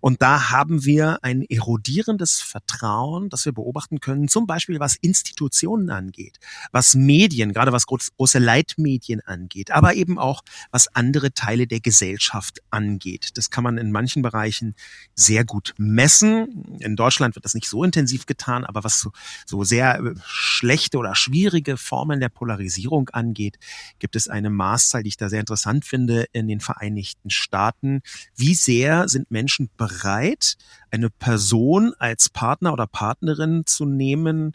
Und 0.00 0.22
da 0.22 0.50
haben 0.50 0.84
wir 0.84 1.18
ein 1.22 1.42
erodierendes 1.42 2.40
Vertrauen, 2.40 3.28
das 3.28 3.44
wir 3.44 3.52
beobachten 3.52 4.00
können, 4.00 4.28
zum 4.28 4.46
Beispiel 4.46 4.80
was 4.80 4.96
Institutionen 4.96 5.90
angeht, 5.90 6.38
was 6.72 6.94
Medien, 6.94 7.52
gerade 7.52 7.72
was 7.72 7.86
große 7.86 8.38
Leitmedien 8.38 9.20
angeht, 9.20 9.70
aber 9.70 9.94
eben 9.94 10.18
auch 10.18 10.42
was 10.70 10.88
andere 10.94 11.32
Teile 11.32 11.66
der 11.66 11.80
Gesellschaft 11.80 12.60
angeht. 12.70 13.30
Das 13.34 13.50
kann 13.50 13.64
man 13.64 13.78
in 13.78 13.92
manchen 13.92 14.22
Bereichen 14.22 14.74
sehr 15.14 15.44
gut 15.44 15.74
messen. 15.76 16.78
In 16.78 16.96
Deutschland 16.96 17.34
wird 17.34 17.44
das 17.44 17.54
nicht 17.54 17.68
so 17.68 17.84
intensiv 17.84 18.26
getan, 18.26 18.64
aber 18.64 18.84
was 18.84 19.00
so, 19.00 19.12
so 19.46 19.64
sehr 19.64 19.97
schlechte 20.24 20.98
oder 20.98 21.14
schwierige 21.14 21.76
Formen 21.76 22.20
der 22.20 22.28
Polarisierung 22.28 23.08
angeht, 23.10 23.58
gibt 23.98 24.16
es 24.16 24.28
eine 24.28 24.50
Maßzahl, 24.50 25.02
die 25.02 25.08
ich 25.08 25.16
da 25.16 25.28
sehr 25.28 25.40
interessant 25.40 25.84
finde, 25.84 26.26
in 26.32 26.48
den 26.48 26.60
Vereinigten 26.60 27.30
Staaten. 27.30 28.00
Wie 28.36 28.54
sehr 28.54 29.08
sind 29.08 29.30
Menschen 29.30 29.70
bereit, 29.76 30.56
eine 30.90 31.10
Person 31.10 31.94
als 31.98 32.28
Partner 32.28 32.72
oder 32.72 32.86
Partnerin 32.86 33.64
zu 33.66 33.84
nehmen, 33.84 34.54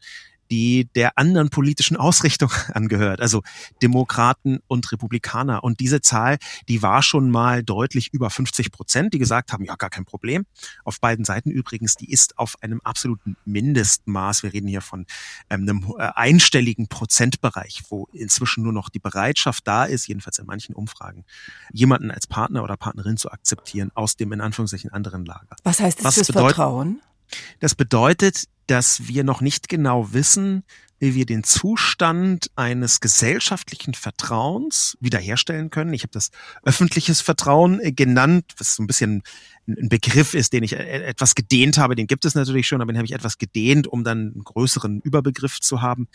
die 0.53 0.87
der 0.93 1.17
anderen 1.17 1.49
politischen 1.49 1.97
Ausrichtung 1.97 2.51
angehört, 2.75 3.21
also 3.21 3.41
Demokraten 3.81 4.59
und 4.67 4.91
Republikaner. 4.91 5.63
Und 5.63 5.79
diese 5.79 5.99
Zahl, 5.99 6.37
die 6.67 6.83
war 6.83 7.01
schon 7.01 7.31
mal 7.31 7.63
deutlich 7.63 8.13
über 8.13 8.29
50 8.29 8.71
Prozent, 8.71 9.15
die 9.15 9.17
gesagt 9.17 9.51
haben, 9.51 9.65
ja, 9.65 9.75
gar 9.75 9.89
kein 9.89 10.05
Problem. 10.05 10.45
Auf 10.83 11.01
beiden 11.01 11.25
Seiten 11.25 11.49
übrigens, 11.49 11.95
die 11.95 12.11
ist 12.11 12.37
auf 12.37 12.55
einem 12.61 12.81
absoluten 12.83 13.35
Mindestmaß. 13.45 14.43
Wir 14.43 14.53
reden 14.53 14.67
hier 14.67 14.81
von 14.81 15.07
ähm, 15.49 15.61
einem 15.61 15.91
äh, 15.97 16.03
einstelligen 16.13 16.87
Prozentbereich, 16.87 17.81
wo 17.89 18.07
inzwischen 18.13 18.63
nur 18.63 18.73
noch 18.73 18.89
die 18.89 18.99
Bereitschaft 18.99 19.67
da 19.67 19.85
ist, 19.85 20.07
jedenfalls 20.07 20.37
in 20.37 20.45
manchen 20.45 20.75
Umfragen, 20.75 21.25
jemanden 21.71 22.11
als 22.11 22.27
Partner 22.27 22.63
oder 22.63 22.77
Partnerin 22.77 23.17
zu 23.17 23.31
akzeptieren 23.31 23.89
aus 23.95 24.17
dem 24.17 24.31
in 24.33 24.41
Anführungszeichen 24.41 24.91
anderen 24.91 25.25
Lager. 25.25 25.55
Was 25.63 25.79
heißt 25.79 25.97
das 25.97 26.05
Was 26.05 26.13
fürs 26.13 26.27
Vertrauen? 26.27 27.01
Das 27.59 27.75
bedeutet, 27.75 28.45
dass 28.67 29.07
wir 29.07 29.23
noch 29.23 29.41
nicht 29.41 29.69
genau 29.69 30.13
wissen, 30.13 30.63
wie 30.99 31.15
wir 31.15 31.25
den 31.25 31.43
Zustand 31.43 32.49
eines 32.55 33.01
gesellschaftlichen 33.01 33.93
Vertrauens 33.93 34.97
wiederherstellen 35.01 35.69
können. 35.69 35.93
Ich 35.93 36.03
habe 36.03 36.13
das 36.13 36.31
öffentliches 36.63 37.19
Vertrauen 37.19 37.81
äh, 37.81 37.91
genannt, 37.91 38.53
was 38.57 38.75
so 38.75 38.83
ein 38.83 38.87
bisschen 38.87 39.21
ein 39.67 39.89
Begriff 39.89 40.33
ist, 40.33 40.53
den 40.53 40.63
ich 40.63 40.73
äh, 40.73 41.03
etwas 41.03 41.35
gedehnt 41.35 41.77
habe. 41.77 41.95
Den 41.95 42.07
gibt 42.07 42.25
es 42.25 42.35
natürlich 42.35 42.67
schon, 42.67 42.81
aber 42.81 42.91
den 42.91 42.97
habe 42.97 43.05
ich 43.05 43.13
etwas 43.13 43.37
gedehnt, 43.37 43.87
um 43.87 44.03
dann 44.03 44.33
einen 44.33 44.43
größeren 44.43 45.01
Überbegriff 45.01 45.59
zu 45.59 45.81
haben. 45.81 46.07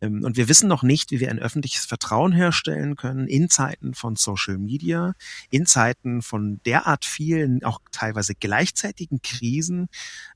Ähm, 0.00 0.24
und 0.24 0.36
wir 0.36 0.48
wissen 0.48 0.68
noch 0.68 0.82
nicht, 0.82 1.10
wie 1.10 1.20
wir 1.20 1.30
ein 1.30 1.38
öffentliches 1.38 1.84
Vertrauen 1.86 2.32
herstellen 2.32 2.96
können 2.96 3.28
in 3.28 3.48
Zeiten 3.48 3.94
von 3.94 4.16
Social 4.16 4.58
Media, 4.58 5.14
in 5.50 5.66
Zeiten 5.66 6.22
von 6.22 6.60
derart 6.66 7.04
vielen, 7.04 7.62
auch 7.64 7.80
teilweise 7.92 8.34
gleichzeitigen 8.34 9.22
Krisen 9.22 9.88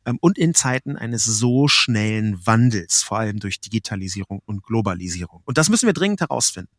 ähm, 0.06 0.18
und 0.20 0.38
in 0.38 0.54
Zeiten 0.54 0.96
eines 0.96 1.24
so 1.24 1.68
schnellen 1.68 2.46
Wandels, 2.46 3.02
vor 3.02 3.18
allem 3.18 3.40
durch 3.40 3.60
Digitalisierung 3.60 4.40
und 4.46 4.62
Globalisierung. 4.62 5.42
Und 5.44 5.58
das 5.58 5.68
müssen 5.68 5.86
wir 5.86 5.94
dringend 5.94 6.20
herausfinden. 6.20 6.70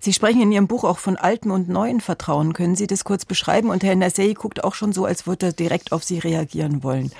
Sie 0.00 0.12
sprechen 0.12 0.42
in 0.42 0.52
Ihrem 0.52 0.66
Buch 0.66 0.84
auch 0.84 0.98
von 0.98 1.16
alten 1.16 1.50
und 1.50 1.68
neuen 1.68 2.00
Vertrauen. 2.00 2.52
Können 2.52 2.76
Sie 2.76 2.86
das 2.86 3.04
kurz 3.04 3.24
beschreiben? 3.24 3.70
Und 3.70 3.82
Herr 3.82 3.96
Nassei 3.96 4.32
guckt 4.32 4.64
auch 4.64 4.74
schon 4.74 4.92
so, 4.92 5.04
als 5.04 5.26
würde 5.26 5.46
er 5.46 5.52
direkt 5.52 5.92
auf 5.92 6.04
Sie 6.04 6.18
reagieren 6.18 6.82
wollen. 6.82 7.12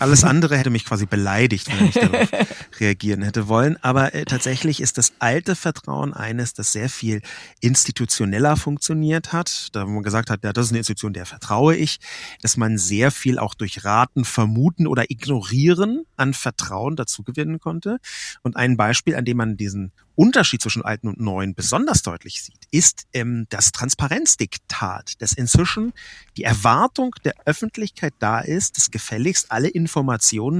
Alles 0.00 0.24
andere 0.24 0.56
hätte 0.56 0.70
mich 0.70 0.84
quasi 0.84 1.06
beleidigt, 1.06 1.68
wenn 1.70 1.86
ich 1.86 1.94
darauf 1.94 2.28
reagieren 2.80 3.22
hätte 3.22 3.48
wollen. 3.48 3.76
Aber 3.82 4.14
äh, 4.14 4.24
tatsächlich 4.24 4.80
ist 4.80 4.98
das 4.98 5.12
alte 5.18 5.54
Vertrauen 5.54 6.12
eines, 6.12 6.54
das 6.54 6.72
sehr 6.72 6.88
viel 6.88 7.22
institutioneller 7.60 8.56
funktioniert 8.56 9.32
hat. 9.32 9.68
Da 9.72 9.86
wo 9.86 9.90
man 9.90 10.02
gesagt 10.02 10.30
hat, 10.30 10.42
ja, 10.42 10.52
das 10.52 10.66
ist 10.66 10.72
eine 10.72 10.78
Institution, 10.78 11.12
der 11.12 11.26
vertraue 11.26 11.76
ich, 11.76 12.00
dass 12.42 12.56
man 12.56 12.78
sehr 12.78 13.10
viel 13.10 13.38
auch 13.38 13.54
durch 13.54 13.84
Raten, 13.84 14.24
Vermuten 14.24 14.86
oder 14.86 15.10
Ignorieren 15.10 16.04
an 16.16 16.34
Vertrauen 16.34 16.96
dazu 16.96 17.22
gewinnen 17.22 17.60
konnte. 17.60 17.98
Und 18.42 18.56
ein 18.56 18.76
Beispiel, 18.76 19.16
an 19.16 19.24
dem 19.24 19.36
man 19.36 19.56
diesen 19.56 19.92
Unterschied 20.14 20.60
zwischen 20.60 20.82
alten 20.82 21.08
und 21.08 21.18
neuen 21.18 21.54
besonders 21.54 22.02
deutlich 22.02 22.42
sieht, 22.42 22.66
ist 22.70 23.06
ähm, 23.14 23.46
das 23.48 23.72
Transparenzdiktat, 23.72 25.20
dass 25.22 25.32
inzwischen 25.32 25.94
die 26.36 26.44
Erwartung 26.44 27.14
der 27.24 27.34
Öffentlichkeit 27.46 28.12
da 28.18 28.40
ist, 28.40 28.76
dass 28.76 28.90
gefälligst 28.90 29.50
alle 29.50 29.68
Informationen 29.68 29.89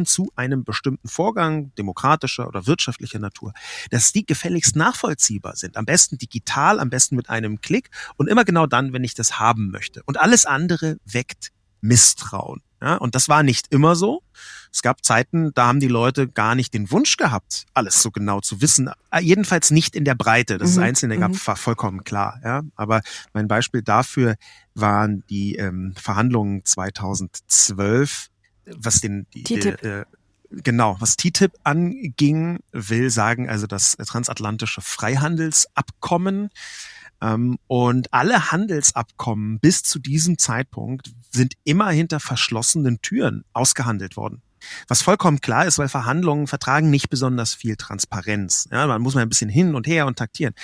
zu 0.04 0.30
einem 0.36 0.64
bestimmten 0.64 1.08
Vorgang, 1.08 1.74
demokratischer 1.76 2.46
oder 2.48 2.66
wirtschaftlicher 2.66 3.18
Natur, 3.18 3.52
dass 3.90 4.12
die 4.12 4.26
gefälligst 4.26 4.76
nachvollziehbar 4.76 5.56
sind. 5.56 5.76
Am 5.76 5.84
besten 5.84 6.18
digital, 6.18 6.80
am 6.80 6.90
besten 6.90 7.16
mit 7.16 7.30
einem 7.30 7.60
Klick 7.60 7.90
und 8.16 8.28
immer 8.28 8.44
genau 8.44 8.66
dann, 8.66 8.92
wenn 8.92 9.04
ich 9.04 9.14
das 9.14 9.38
haben 9.38 9.70
möchte. 9.70 10.02
Und 10.06 10.18
alles 10.18 10.46
andere 10.46 10.98
weckt 11.04 11.50
Misstrauen. 11.80 12.62
Ja, 12.82 12.96
und 12.96 13.14
das 13.14 13.28
war 13.28 13.42
nicht 13.42 13.66
immer 13.70 13.94
so. 13.94 14.22
Es 14.72 14.80
gab 14.80 15.04
Zeiten, 15.04 15.52
da 15.52 15.66
haben 15.66 15.80
die 15.80 15.88
Leute 15.88 16.28
gar 16.28 16.54
nicht 16.54 16.72
den 16.72 16.90
Wunsch 16.90 17.18
gehabt, 17.18 17.66
alles 17.74 18.00
so 18.00 18.10
genau 18.10 18.40
zu 18.40 18.62
wissen. 18.62 18.90
Äh, 19.10 19.20
jedenfalls 19.20 19.70
nicht 19.70 19.94
in 19.94 20.04
der 20.04 20.14
Breite. 20.14 20.56
Das 20.56 20.76
mhm. 20.76 20.84
Einzelne 20.84 21.18
gab, 21.18 21.32
mhm. 21.32 21.46
war 21.46 21.56
vollkommen 21.56 22.04
klar. 22.04 22.40
Ja, 22.42 22.62
aber 22.76 23.02
mein 23.34 23.48
Beispiel 23.48 23.82
dafür 23.82 24.36
waren 24.74 25.24
die 25.28 25.56
ähm, 25.56 25.94
Verhandlungen 25.96 26.64
2012, 26.64 28.28
was 28.76 29.00
den 29.00 29.26
TTIP. 29.30 29.82
Äh, 29.82 30.04
Genau, 30.52 30.96
was 30.98 31.16
TTIP 31.16 31.52
anging, 31.62 32.58
will 32.72 33.08
sagen, 33.10 33.48
also 33.48 33.68
das 33.68 33.96
transatlantische 33.96 34.80
Freihandelsabkommen 34.80 36.50
ähm, 37.22 37.58
und 37.68 38.12
alle 38.12 38.50
Handelsabkommen 38.50 39.60
bis 39.60 39.84
zu 39.84 40.00
diesem 40.00 40.38
Zeitpunkt 40.38 41.12
sind 41.30 41.54
immer 41.62 41.90
hinter 41.90 42.18
verschlossenen 42.18 43.00
Türen 43.00 43.44
ausgehandelt 43.52 44.16
worden. 44.16 44.42
Was 44.88 45.02
vollkommen 45.02 45.40
klar 45.40 45.66
ist, 45.66 45.78
weil 45.78 45.88
Verhandlungen 45.88 46.46
vertragen 46.46 46.90
nicht 46.90 47.10
besonders 47.10 47.54
viel 47.54 47.76
Transparenz. 47.76 48.68
Ja, 48.70 48.86
man 48.86 49.02
muss 49.02 49.14
mal 49.14 49.22
ein 49.22 49.28
bisschen 49.28 49.50
hin 49.50 49.74
und 49.74 49.86
her 49.86 50.06
und 50.06 50.18
taktieren. 50.18 50.54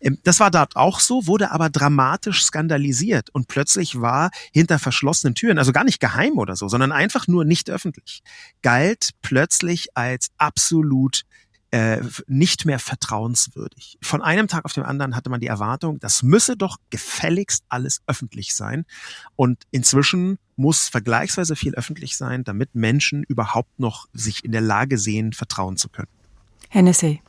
Ähm, 0.00 0.18
das 0.24 0.40
war 0.40 0.50
dort 0.50 0.76
auch 0.76 1.00
so, 1.00 1.26
wurde 1.26 1.50
aber 1.50 1.70
dramatisch 1.70 2.44
skandalisiert 2.44 3.30
und 3.30 3.48
plötzlich 3.48 4.00
war 4.00 4.30
hinter 4.52 4.78
verschlossenen 4.78 5.34
Türen, 5.34 5.58
also 5.58 5.72
gar 5.72 5.84
nicht 5.84 6.00
geheim 6.00 6.38
oder 6.38 6.56
so, 6.56 6.68
sondern 6.68 6.92
einfach 6.92 7.26
nur 7.26 7.44
nicht 7.44 7.70
öffentlich, 7.70 8.22
galt 8.62 9.10
plötzlich 9.22 9.96
als 9.96 10.28
absolut 10.38 11.22
äh, 11.70 12.00
nicht 12.26 12.64
mehr 12.64 12.78
vertrauenswürdig. 12.78 13.98
Von 14.00 14.22
einem 14.22 14.48
Tag 14.48 14.64
auf 14.64 14.72
den 14.72 14.84
anderen 14.84 15.14
hatte 15.14 15.30
man 15.30 15.40
die 15.40 15.46
Erwartung, 15.46 15.98
das 16.00 16.22
müsse 16.22 16.56
doch 16.56 16.78
gefälligst 16.90 17.64
alles 17.68 18.00
öffentlich 18.06 18.54
sein. 18.54 18.86
Und 19.36 19.64
inzwischen 19.70 20.38
muss 20.56 20.88
vergleichsweise 20.88 21.56
viel 21.56 21.74
öffentlich 21.74 22.16
sein, 22.16 22.42
damit 22.44 22.74
Menschen 22.74 23.22
überhaupt 23.22 23.78
noch 23.78 24.06
sich 24.12 24.44
in 24.44 24.52
der 24.52 24.60
Lage 24.60 24.98
sehen, 24.98 25.32
vertrauen 25.32 25.76
zu 25.76 25.88
können. 25.88 26.08
Hennessy. 26.70 27.20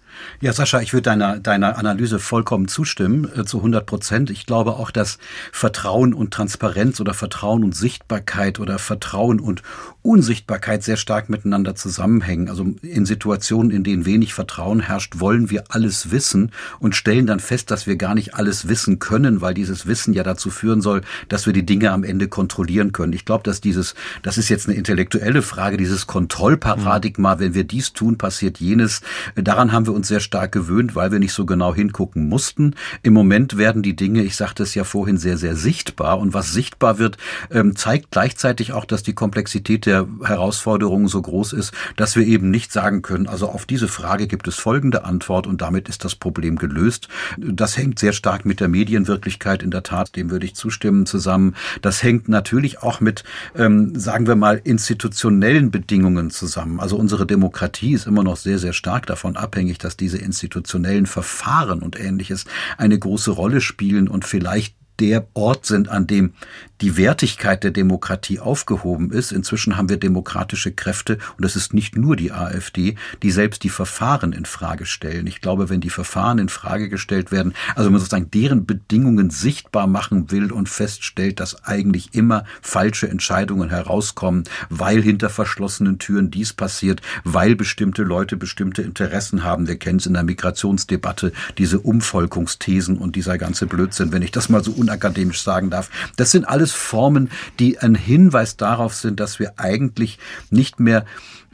Ja, 0.42 0.54
Sascha, 0.54 0.82
ich 0.82 0.94
würde 0.94 1.04
deiner, 1.04 1.40
deiner 1.40 1.78
Analyse 1.78 2.20
vollkommen 2.20 2.68
zustimmen, 2.68 3.30
äh, 3.36 3.46
zu 3.46 3.58
100 3.58 3.86
Prozent. 3.86 4.30
Ich 4.30 4.46
glaube 4.46 4.74
auch, 4.74 4.92
dass 4.92 5.18
Vertrauen 5.52 6.14
und 6.14 6.32
Transparenz 6.32 7.00
oder 7.00 7.14
Vertrauen 7.14 7.64
und 7.64 7.76
Sichtbarkeit 7.76 8.60
oder 8.60 8.80
Vertrauen 8.80 9.40
und 9.40 9.64
Unsichtbarkeit 10.02 10.82
sehr 10.82 10.96
stark 10.96 11.30
miteinander 11.30 11.76
zusammenhängen. 11.76 12.50
Also 12.50 12.66
in 12.82 13.06
Situationen, 13.06 13.70
in 13.70 13.84
denen 13.84 14.06
wenig 14.06 14.34
Vertrauen 14.34 14.80
herrscht, 14.80 15.20
wollen 15.20 15.50
wir 15.50 15.66
alles 15.70 16.10
wissen 16.10 16.52
und 16.80 16.96
stellen 16.96 17.28
dann 17.28 17.42
fest, 17.42 17.70
dass 17.70 17.86
wir 17.86 17.98
gar 17.98 18.16
nicht 18.16 18.34
alles 18.34 18.70
wissen 18.70 19.00
können, 19.00 19.42
weil 19.42 19.54
dieses 19.54 19.88
Wissen 19.88 20.14
ja 20.14 20.24
dazu 20.24 20.52
führen 20.52 20.82
soll, 20.82 21.02
dass 21.28 21.46
wir 21.46 21.54
die 21.54 21.66
Dinge 21.66 21.92
am 21.92 22.06
Ende 22.06 22.30
kontrollieren 22.30 22.94
können. 22.94 23.12
Ich 23.12 23.26
glaube, 23.26 23.44
dass 23.44 23.60
dieses, 23.60 23.94
das 24.22 24.38
ist 24.38 24.48
jetzt 24.48 24.68
eine 24.68 24.78
intellektuelle 24.78 25.42
Frage, 25.42 25.76
dieses 25.76 26.08
Kontrollparadigma, 26.08 27.40
wenn 27.40 27.54
wir 27.54 27.66
dies 27.66 27.92
tun, 27.92 28.18
passiert 28.18 28.60
jenes. 28.60 29.02
Daran 29.36 29.74
haben 29.74 29.86
wir 29.86 29.94
uns 30.00 30.08
sehr 30.08 30.20
stark 30.20 30.52
gewöhnt, 30.52 30.96
weil 30.96 31.12
wir 31.12 31.20
nicht 31.20 31.34
so 31.34 31.46
genau 31.46 31.76
hingucken 31.76 32.28
mussten. 32.28 32.76
Im 33.04 33.14
Moment 33.14 33.58
werden 33.58 33.82
die 33.84 33.96
Dinge, 33.96 34.24
ich 34.24 34.36
sagte 34.36 34.64
es 34.64 34.74
ja 34.74 34.84
vorhin, 34.84 35.18
sehr, 35.18 35.38
sehr 35.38 35.56
sichtbar. 35.56 36.20
Und 36.20 36.34
was 36.34 36.54
sichtbar 36.54 36.98
wird, 36.98 37.18
ähm, 37.52 37.76
zeigt 37.76 38.12
gleichzeitig 38.12 38.74
auch, 38.74 38.86
dass 38.86 39.04
die 39.04 39.14
Komplexität 39.14 39.86
der 39.86 40.08
Herausforderungen 40.24 41.08
so 41.08 41.22
groß 41.22 41.54
ist, 41.54 41.74
dass 41.98 42.16
wir 42.16 42.26
eben 42.26 42.50
nicht 42.50 42.72
sagen 42.72 43.02
können, 43.02 43.28
also 43.28 43.50
auf 43.50 43.66
diese 43.66 43.88
Frage 43.88 44.28
gibt 44.28 44.48
es 44.48 44.56
folgende 44.56 45.04
Antwort 45.04 45.48
und 45.48 45.62
damit 45.62 45.90
ist 45.90 46.06
das 46.06 46.16
Problem 46.16 46.58
gelöst. 46.58 47.10
Das 47.38 47.78
hängt 47.78 48.00
sehr 48.00 48.14
stark 48.14 48.46
mit 48.46 48.60
der 48.60 48.70
Medienwirklichkeit 48.70 49.62
in 49.62 49.72
der 49.72 49.84
Tat, 49.84 50.16
dem 50.16 50.32
würde 50.32 50.46
ich 50.46 50.56
zustimmen, 50.56 51.06
zusammen. 51.06 51.56
Das 51.82 52.04
hängt 52.04 52.30
natürlich 52.30 52.82
auch 52.82 53.02
mit, 53.02 53.24
ähm, 53.56 54.00
sagen 54.00 54.28
wir 54.28 54.36
mal, 54.36 54.62
institutionellen 54.64 55.72
Bedingungen 55.72 56.32
zusammen. 56.32 56.80
Also 56.80 56.96
unsere 56.96 57.28
Demokratie 57.28 57.94
ist 57.94 58.08
immer 58.08 58.24
noch 58.24 58.38
sehr, 58.38 58.60
sehr 58.60 58.74
stark 58.74 59.06
davon 59.06 59.36
abhängig, 59.36 59.78
dass 59.90 59.98
diese 59.98 60.20
institutionellen 60.20 61.08
Verfahren 61.08 61.82
und 61.82 62.00
ähnliches 62.00 62.46
eine 62.78 63.00
große 63.00 63.32
Rolle 63.32 63.60
spielen 63.60 64.08
und 64.08 64.24
vielleicht 64.24 64.76
der 65.00 65.28
Ort 65.34 65.66
sind, 65.66 65.90
an 65.90 66.08
dem 66.08 66.34
die 66.82 66.98
Wertigkeit 66.98 67.64
der 67.64 67.72
Demokratie 67.72 68.40
aufgehoben 68.40 69.12
ist. 69.12 69.32
Inzwischen 69.32 69.76
haben 69.76 69.90
wir 69.90 69.98
demokratische 69.98 70.72
Kräfte 70.72 71.18
und 71.38 71.44
das 71.44 71.56
ist 71.56 71.74
nicht 71.74 71.98
nur 71.98 72.16
die 72.16 72.32
AfD, 72.32 72.96
die 73.22 73.32
selbst 73.32 73.64
die 73.64 73.70
Verfahren 73.70 74.34
in 74.34 74.46
Frage 74.46 74.86
stellen. 74.86 75.28
Ich 75.28 75.42
glaube, 75.42 75.70
wenn 75.70 75.82
die 75.82 75.90
Verfahren 75.90 76.40
in 76.40 76.50
Frage 76.50 76.90
gestellt 76.90 77.32
werden, 77.32 77.54
also 77.76 77.86
wenn 77.86 77.94
man 77.94 78.00
sozusagen 78.00 78.32
deren 78.32 78.66
Bedingungen 78.66 79.30
sichtbar 79.30 79.88
machen 79.88 80.32
will 80.32 80.52
und 80.52 80.70
feststellt, 80.70 81.40
dass 81.40 81.66
eigentlich 81.66 82.14
immer 82.14 82.46
falsche 82.62 83.10
Entscheidungen 83.10 83.70
herauskommen, 83.70 84.46
weil 84.70 85.02
hinter 85.02 85.30
verschlossenen 85.30 86.00
Türen 86.00 86.32
dies 86.32 86.54
passiert, 86.54 87.02
weil 87.24 87.56
bestimmte 87.56 88.04
Leute 88.04 88.38
bestimmte 88.38 88.82
Interessen 88.82 89.44
haben. 89.44 89.68
Wir 89.68 89.78
kennen 89.78 90.00
es 90.00 90.06
in 90.06 90.14
der 90.14 90.24
Migrationsdebatte, 90.24 91.34
diese 91.58 91.80
Umvolkungsthesen 91.80 92.98
und 92.98 93.16
dieser 93.16 93.38
ganze 93.38 93.66
Blödsinn, 93.68 94.12
wenn 94.12 94.22
ich 94.22 94.32
das 94.32 94.50
mal 94.50 94.64
so 94.64 94.72
unakademisch 94.90 95.42
sagen 95.42 95.70
darf. 95.70 95.90
Das 96.18 96.32
sind 96.32 96.46
alles 96.46 96.72
Formen, 96.72 97.30
die 97.60 97.80
ein 97.80 97.96
Hinweis 97.96 98.58
darauf 98.58 98.96
sind, 98.96 99.20
dass 99.20 99.40
wir 99.40 99.54
eigentlich 99.58 100.20
nicht 100.50 100.80
mehr 100.80 101.06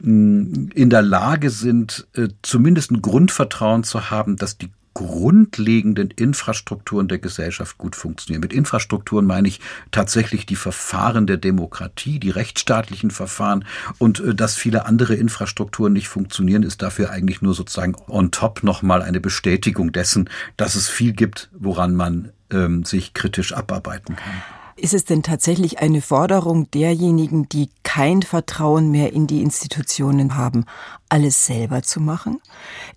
mm, 0.02 0.68
in 0.74 0.90
der 0.90 1.02
Lage 1.02 1.50
sind, 1.50 2.06
äh, 2.14 2.28
zumindest 2.42 2.90
ein 2.90 3.02
Grundvertrauen 3.02 3.84
zu 3.84 4.10
haben, 4.10 4.36
dass 4.36 4.56
die 4.58 4.70
grundlegenden 4.96 6.10
Infrastrukturen 6.10 7.06
der 7.06 7.18
Gesellschaft 7.18 7.76
gut 7.76 7.94
funktionieren. 7.94 8.40
Mit 8.40 8.54
Infrastrukturen 8.54 9.26
meine 9.26 9.46
ich 9.46 9.60
tatsächlich 9.90 10.46
die 10.46 10.56
Verfahren 10.56 11.26
der 11.26 11.36
Demokratie, 11.36 12.18
die 12.18 12.30
rechtsstaatlichen 12.30 13.10
Verfahren 13.10 13.66
und 13.98 14.20
äh, 14.20 14.34
dass 14.34 14.56
viele 14.56 14.86
andere 14.86 15.14
Infrastrukturen 15.14 15.92
nicht 15.92 16.08
funktionieren, 16.08 16.62
ist 16.62 16.80
dafür 16.80 17.10
eigentlich 17.10 17.42
nur 17.42 17.52
sozusagen 17.52 17.94
on 18.08 18.30
top 18.30 18.62
nochmal 18.62 19.02
eine 19.02 19.20
Bestätigung 19.20 19.92
dessen, 19.92 20.30
dass 20.56 20.76
es 20.76 20.88
viel 20.88 21.12
gibt, 21.12 21.50
woran 21.52 21.94
man 21.94 22.32
ähm, 22.50 22.84
sich 22.84 23.14
kritisch 23.14 23.52
abarbeiten 23.52 24.16
kann. 24.16 24.42
Ist 24.78 24.92
es 24.92 25.06
denn 25.06 25.22
tatsächlich 25.22 25.78
eine 25.78 26.02
Forderung 26.02 26.70
derjenigen, 26.70 27.48
die 27.48 27.70
kein 27.82 28.20
Vertrauen 28.20 28.90
mehr 28.90 29.14
in 29.14 29.26
die 29.26 29.40
Institutionen 29.40 30.36
haben, 30.36 30.66
alles 31.08 31.46
selber 31.46 31.82
zu 31.82 31.98
machen? 31.98 32.42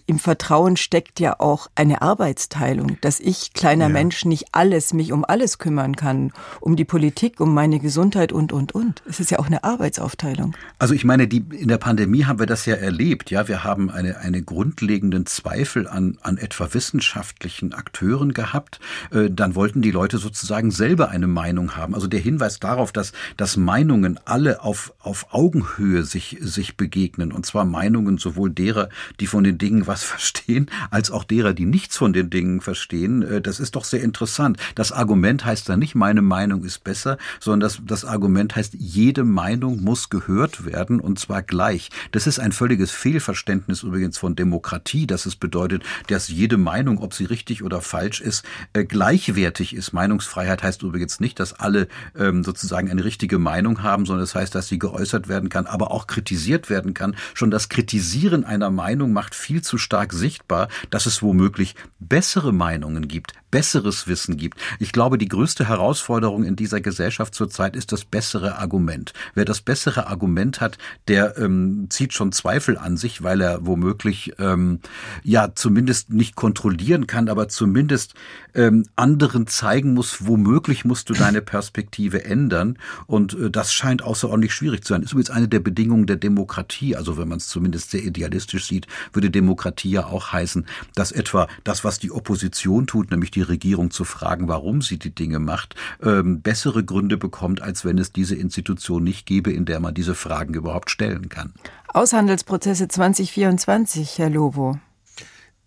Im 0.05 0.19
Vertrauen 0.19 0.75
steckt 0.75 1.21
ja 1.21 1.39
auch 1.39 1.67
eine 1.75 2.01
Arbeitsteilung, 2.01 2.98
dass 3.00 3.21
ich, 3.21 3.53
kleiner 3.53 3.86
ja. 3.86 3.89
Mensch, 3.89 4.25
nicht 4.25 4.48
alles, 4.51 4.91
mich 4.91 5.13
um 5.13 5.24
alles 5.24 5.57
kümmern 5.57 5.95
kann, 5.95 6.33
um 6.59 6.75
die 6.75 6.83
Politik, 6.83 7.39
um 7.39 7.53
meine 7.53 7.79
Gesundheit 7.79 8.33
und, 8.33 8.51
und, 8.51 8.75
und. 8.75 9.01
Es 9.07 9.21
ist 9.21 9.31
ja 9.31 9.39
auch 9.39 9.45
eine 9.45 9.63
Arbeitsaufteilung. 9.63 10.57
Also 10.79 10.93
ich 10.93 11.05
meine, 11.05 11.29
die, 11.29 11.45
in 11.51 11.69
der 11.69 11.77
Pandemie 11.77 12.25
haben 12.25 12.39
wir 12.39 12.45
das 12.45 12.65
ja 12.65 12.75
erlebt. 12.75 13.31
Ja, 13.31 13.48
wir 13.48 13.63
haben 13.63 13.89
eine, 13.89 14.17
eine 14.17 14.41
grundlegenden 14.43 15.25
Zweifel 15.27 15.88
an, 15.88 16.17
an 16.24 16.38
etwa 16.38 16.74
wissenschaftlichen 16.74 17.74
Akteuren 17.74 18.33
gehabt. 18.33 18.81
Äh, 19.12 19.29
dann 19.29 19.55
wollten 19.55 19.81
die 19.81 19.91
Leute 19.91 20.17
sozusagen 20.17 20.71
selber 20.71 21.09
eine 21.09 21.27
Meinung 21.27 21.68
Meinung 21.69 21.77
haben. 21.77 21.95
Also 21.95 22.07
der 22.07 22.19
Hinweis 22.19 22.59
darauf, 22.59 22.91
dass, 22.91 23.13
dass 23.38 23.57
Meinungen 23.57 24.19
alle 24.25 24.63
auf, 24.63 24.93
auf 24.99 25.27
Augenhöhe 25.33 26.03
sich, 26.03 26.38
sich 26.41 26.77
begegnen. 26.77 27.31
Und 27.31 27.45
zwar 27.45 27.65
Meinungen 27.65 28.17
sowohl 28.17 28.49
derer, 28.49 28.89
die 29.19 29.27
von 29.27 29.43
den 29.43 29.57
Dingen 29.57 29.88
was 29.88 30.03
verstehen, 30.09 30.69
als 30.91 31.11
auch 31.11 31.23
derer, 31.23 31.53
die 31.53 31.65
nichts 31.65 31.97
von 31.97 32.13
den 32.13 32.29
Dingen 32.29 32.61
verstehen. 32.61 33.21
Äh, 33.21 33.41
das 33.41 33.59
ist 33.59 33.75
doch 33.75 33.83
sehr 33.83 34.01
interessant. 34.01 34.57
Das 34.75 34.91
Argument 34.91 35.45
heißt 35.45 35.69
da 35.69 35.77
nicht, 35.77 35.95
meine 35.95 36.21
Meinung 36.21 36.63
ist 36.63 36.83
besser, 36.83 37.17
sondern 37.39 37.61
das, 37.61 37.81
das 37.85 38.05
Argument 38.05 38.55
heißt, 38.55 38.75
jede 38.77 39.23
Meinung 39.23 39.83
muss 39.83 40.09
gehört 40.09 40.65
werden 40.65 40.99
und 40.99 41.19
zwar 41.19 41.41
gleich. 41.41 41.89
Das 42.11 42.27
ist 42.27 42.39
ein 42.39 42.51
völliges 42.51 42.91
Fehlverständnis 42.91 43.83
übrigens 43.83 44.17
von 44.17 44.35
Demokratie, 44.35 45.07
dass 45.07 45.25
es 45.25 45.35
bedeutet, 45.35 45.83
dass 46.07 46.27
jede 46.27 46.57
Meinung, 46.57 46.99
ob 46.99 47.13
sie 47.13 47.25
richtig 47.25 47.63
oder 47.63 47.81
falsch 47.81 48.21
ist, 48.21 48.43
äh, 48.73 48.83
gleichwertig 48.83 49.75
ist. 49.75 49.93
Meinungsfreiheit 49.93 50.63
heißt 50.63 50.83
übrigens 50.83 51.19
nicht, 51.19 51.39
dass 51.39 51.59
alle 51.62 51.88
ähm, 52.18 52.44
sozusagen 52.44 52.89
eine 52.89 53.04
richtige 53.04 53.39
Meinung 53.39 53.84
haben, 53.84 54.06
sondern 54.06 54.24
das 54.24 54.36
heißt, 54.36 54.54
dass 54.56 54.68
sie 54.68 54.80
geäußert 54.80 55.28
werden 55.28 55.50
kann, 55.50 55.66
aber 55.66 55.92
auch 55.92 56.08
kritisiert 56.08 56.70
werden 56.70 56.94
kann. 56.94 57.16
Schon 57.34 57.51
das 57.51 57.70
Kritisieren 57.70 58.44
einer 58.44 58.70
Meinung 58.70 59.13
macht 59.13 59.36
viel 59.36 59.62
zu 59.62 59.78
stark 59.78 60.13
sichtbar, 60.13 60.70
dass 60.89 61.06
es 61.06 61.22
womöglich 61.22 61.75
bessere 62.00 62.54
Meinungen 62.54 63.08
gibt, 63.08 63.34
besseres 63.51 64.08
Wissen 64.08 64.38
gibt. 64.38 64.60
Ich 64.79 64.91
glaube, 64.91 65.18
die 65.18 65.27
größte 65.27 65.68
Herausforderung 65.68 66.44
in 66.44 66.56
dieser 66.56 66.82
Gesellschaft 66.82 67.34
zurzeit 67.36 67.75
ist 67.75 67.91
das 67.91 68.06
bessere 68.06 68.58
Argument. 68.58 69.13
Wer 69.34 69.46
das 69.46 69.62
bessere 69.62 70.08
Argument 70.08 70.62
hat, 70.62 70.77
der 71.08 71.38
ähm, 71.38 71.88
zieht 71.89 72.13
schon 72.13 72.32
Zweifel 72.32 72.77
an 72.77 72.98
sich, 72.98 73.24
weil 73.24 73.41
er 73.41 73.65
womöglich 73.65 74.34
ähm, 74.39 74.79
ja 75.24 75.53
zumindest 75.56 76.12
nicht 76.12 76.36
kontrollieren 76.36 77.08
kann, 77.08 77.29
aber 77.29 77.48
zumindest 77.50 78.13
ähm, 78.53 78.86
anderen 78.96 79.48
zeigen 79.48 79.94
muss, 79.94 80.27
womöglich 80.27 80.86
musst 80.86 81.10
du 81.10 81.13
deine 81.13 81.41
Perspektive 81.41 82.25
ändern. 82.25 82.77
Und 83.08 83.34
äh, 83.34 83.50
das 83.50 83.74
scheint 83.74 84.01
außerordentlich 84.01 84.53
schwierig 84.53 84.84
zu 84.84 84.94
sein. 84.94 85.03
Ist 85.03 85.12
übrigens 85.12 85.29
eine 85.29 85.48
der 85.48 85.60
Bedingungen 85.60 86.08
der 86.08 86.18
Demokratie. 86.18 86.96
Also 86.96 87.18
wenn 87.18 87.27
man 87.27 87.38
es 87.38 87.48
zumindest 87.48 87.91
sehr 87.91 88.03
idealistisch 88.03 88.68
sieht, 88.68 88.88
würde 89.13 89.29
Demokratie 89.29 89.91
ja 89.91 90.06
auch 90.06 90.32
heißen, 90.32 90.65
dass 90.96 91.12
etwa 91.12 91.48
das, 91.63 91.84
was 91.84 92.00
die 92.00 92.12
Opposition 92.12 92.88
tut, 92.88 93.12
nämlich 93.12 93.32
die 93.32 93.38
Regierung 93.41 93.91
zu 93.91 94.03
fragen, 94.03 94.48
warum 94.48 94.81
sie 94.81 95.00
die 95.00 95.13
Dinge 95.13 95.39
macht, 95.39 95.75
ähm, 96.01 96.41
bessere 96.41 96.84
Gründe 96.84 97.17
bekommt, 97.17 97.62
als 97.62 97.86
wenn 97.86 97.98
es 97.98 98.12
diese 98.12 98.36
Institution 98.36 99.03
nicht 99.03 99.25
gäbe, 99.25 99.51
in 99.51 99.65
der 99.65 99.79
man 99.79 99.93
diese 99.93 100.15
Fragen 100.15 100.53
überhaupt 100.53 100.89
stellen 100.89 101.29
kann. 101.29 101.53
Aushandelsprozesse 101.93 102.88
2024, 102.88 104.17
Herr 104.17 104.29
Lobo. 104.29 104.79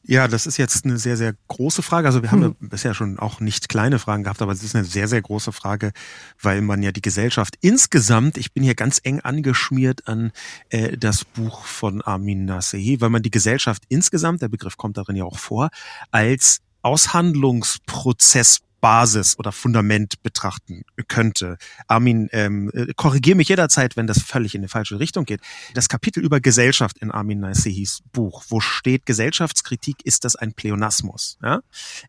Ja, 0.04 0.26
das 0.26 0.46
ist 0.46 0.56
jetzt 0.56 0.84
eine 0.84 0.98
sehr, 0.98 1.16
sehr 1.16 1.34
große 1.46 1.82
Frage. 1.82 2.08
Also 2.08 2.22
wir 2.22 2.32
haben 2.32 2.42
hm. 2.42 2.56
ja 2.60 2.68
bisher 2.68 2.92
schon 2.92 3.20
auch 3.20 3.38
nicht 3.38 3.68
kleine 3.68 4.00
Fragen 4.00 4.24
gehabt, 4.24 4.42
aber 4.42 4.50
es 4.52 4.62
ist 4.62 4.74
eine 4.74 4.84
sehr, 4.84 5.06
sehr 5.06 5.22
große 5.22 5.52
Frage, 5.52 5.92
weil 6.40 6.60
man 6.60 6.82
ja 6.82 6.90
die 6.90 7.02
Gesellschaft 7.02 7.56
insgesamt, 7.60 8.36
ich 8.36 8.52
bin 8.52 8.64
hier 8.64 8.74
ganz 8.74 9.00
eng 9.04 9.20
angeschmiert 9.20 10.08
an 10.08 10.32
äh, 10.70 10.96
das 10.96 11.24
Buch 11.24 11.64
von 11.64 12.02
Armin 12.02 12.46
Nasehi, 12.46 13.00
weil 13.00 13.10
man 13.10 13.22
die 13.22 13.30
Gesellschaft 13.30 13.84
insgesamt, 13.88 14.42
der 14.42 14.48
Begriff 14.48 14.76
kommt 14.76 14.96
darin 14.96 15.14
ja 15.14 15.24
auch 15.24 15.38
vor, 15.38 15.70
als 16.10 16.62
Aushandlungsprozess 16.82 18.60
Basis 18.82 19.38
oder 19.38 19.52
Fundament 19.52 20.22
betrachten 20.22 20.82
könnte. 21.08 21.56
Armin, 21.86 22.28
ähm, 22.32 22.70
äh, 22.74 22.92
korrigier 22.94 23.36
mich 23.36 23.48
jederzeit, 23.48 23.96
wenn 23.96 24.08
das 24.08 24.20
völlig 24.20 24.56
in 24.56 24.62
die 24.62 24.68
falsche 24.68 24.98
Richtung 24.98 25.24
geht. 25.24 25.40
Das 25.72 25.88
Kapitel 25.88 26.22
über 26.22 26.40
Gesellschaft 26.40 26.98
in 26.98 27.12
Armin 27.12 27.40
Naisehis 27.40 28.02
Buch, 28.12 28.42
wo 28.48 28.58
steht 28.58 29.06
Gesellschaftskritik, 29.06 30.04
ist 30.04 30.24
das 30.24 30.34
ein 30.34 30.52
Pleonasmus? 30.52 31.38
Ja? 31.42 31.60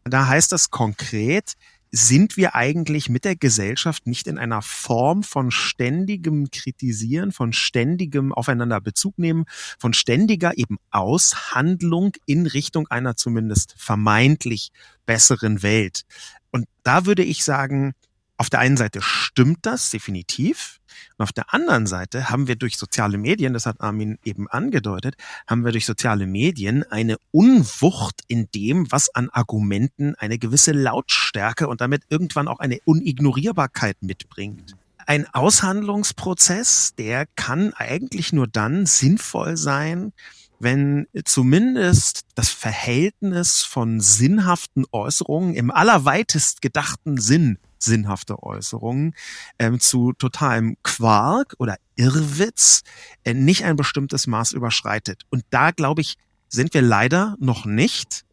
Da 0.03 0.27
heißt 0.27 0.51
das 0.51 0.72
konkret, 0.72 1.53
sind 1.95 2.38
wir 2.38 2.55
eigentlich 2.55 3.07
mit 3.07 3.23
der 3.23 3.35
Gesellschaft 3.35 4.07
nicht 4.07 4.25
in 4.25 4.39
einer 4.39 4.63
Form 4.63 5.21
von 5.21 5.51
ständigem 5.51 6.50
Kritisieren, 6.50 7.31
von 7.31 7.53
ständigem 7.53 8.33
Aufeinander 8.33 8.81
Bezug 8.81 9.19
nehmen, 9.19 9.45
von 9.77 9.93
ständiger 9.93 10.57
eben 10.57 10.77
Aushandlung 10.89 12.13
in 12.25 12.47
Richtung 12.47 12.88
einer 12.88 13.15
zumindest 13.15 13.75
vermeintlich 13.77 14.71
besseren 15.05 15.62
Welt. 15.62 16.01
Und 16.50 16.65
da 16.81 17.05
würde 17.05 17.23
ich 17.23 17.43
sagen, 17.43 17.93
auf 18.38 18.50
der 18.50 18.60
einen 18.60 18.78
Seite 18.78 19.02
stimmt 19.02 19.60
das 19.62 19.92
definitiv. 19.92 20.80
Und 21.18 21.24
auf 21.24 21.32
der 21.32 21.54
anderen 21.54 21.86
Seite 21.88 22.30
haben 22.30 22.48
wir 22.48 22.56
durch 22.56 22.78
soziale 22.78 23.18
Medien, 23.18 23.54
das 23.54 23.66
hat 23.66 23.82
Armin 23.82 24.18
eben 24.24 24.48
angedeutet, 24.48 25.16
haben 25.48 25.63
wir 25.66 25.72
durch 25.72 25.86
soziale 25.86 26.25
Medien 26.25 26.84
eine 26.84 27.18
Unwucht 27.32 28.22
in 28.28 28.50
dem, 28.52 28.92
was 28.92 29.13
an 29.13 29.30
Argumenten 29.30 30.16
eine 30.16 30.40
gewisse 30.40 30.72
Lautstärke 30.72 31.68
und 31.68 31.82
damit 31.82 32.04
irgendwann 32.10 32.48
auch 32.48 32.60
eine 32.60 32.80
Unignorierbarkeit 32.86 33.98
mitbringt. 34.02 34.75
Ein 35.06 35.28
Aushandlungsprozess, 35.34 36.96
der 36.98 37.25
kann 37.36 37.74
eigentlich 37.74 38.34
nur 38.34 38.48
dann 38.48 38.86
sinnvoll 38.86 39.58
sein, 39.58 40.13
wenn 40.60 41.08
zumindest 41.25 42.22
das 42.36 42.50
Verhältnis 42.50 43.63
von 43.63 44.00
sinnhaften 44.00 44.86
Äußerungen 44.92 45.56
im 45.56 45.72
allerweitest 45.72 46.62
gedachten 46.62 47.17
Sinn 47.17 47.58
sinnhafte 47.84 48.41
Äußerungen 48.41 49.13
ähm, 49.60 49.80
zu 49.80 50.13
totalem 50.13 50.78
Quark 50.84 51.56
oder 51.60 51.78
Irrwitz 51.96 52.84
äh, 53.24 53.34
nicht 53.34 53.65
ein 53.65 53.76
bestimmtes 53.76 54.28
Maß 54.28 54.54
überschreitet. 54.54 55.24
Und 55.30 55.43
da, 55.50 55.72
glaube 55.72 56.02
ich, 56.02 56.15
sind 56.50 56.74
wir 56.74 56.82
leider 56.82 57.36
noch 57.39 57.65
nicht. 57.65 58.26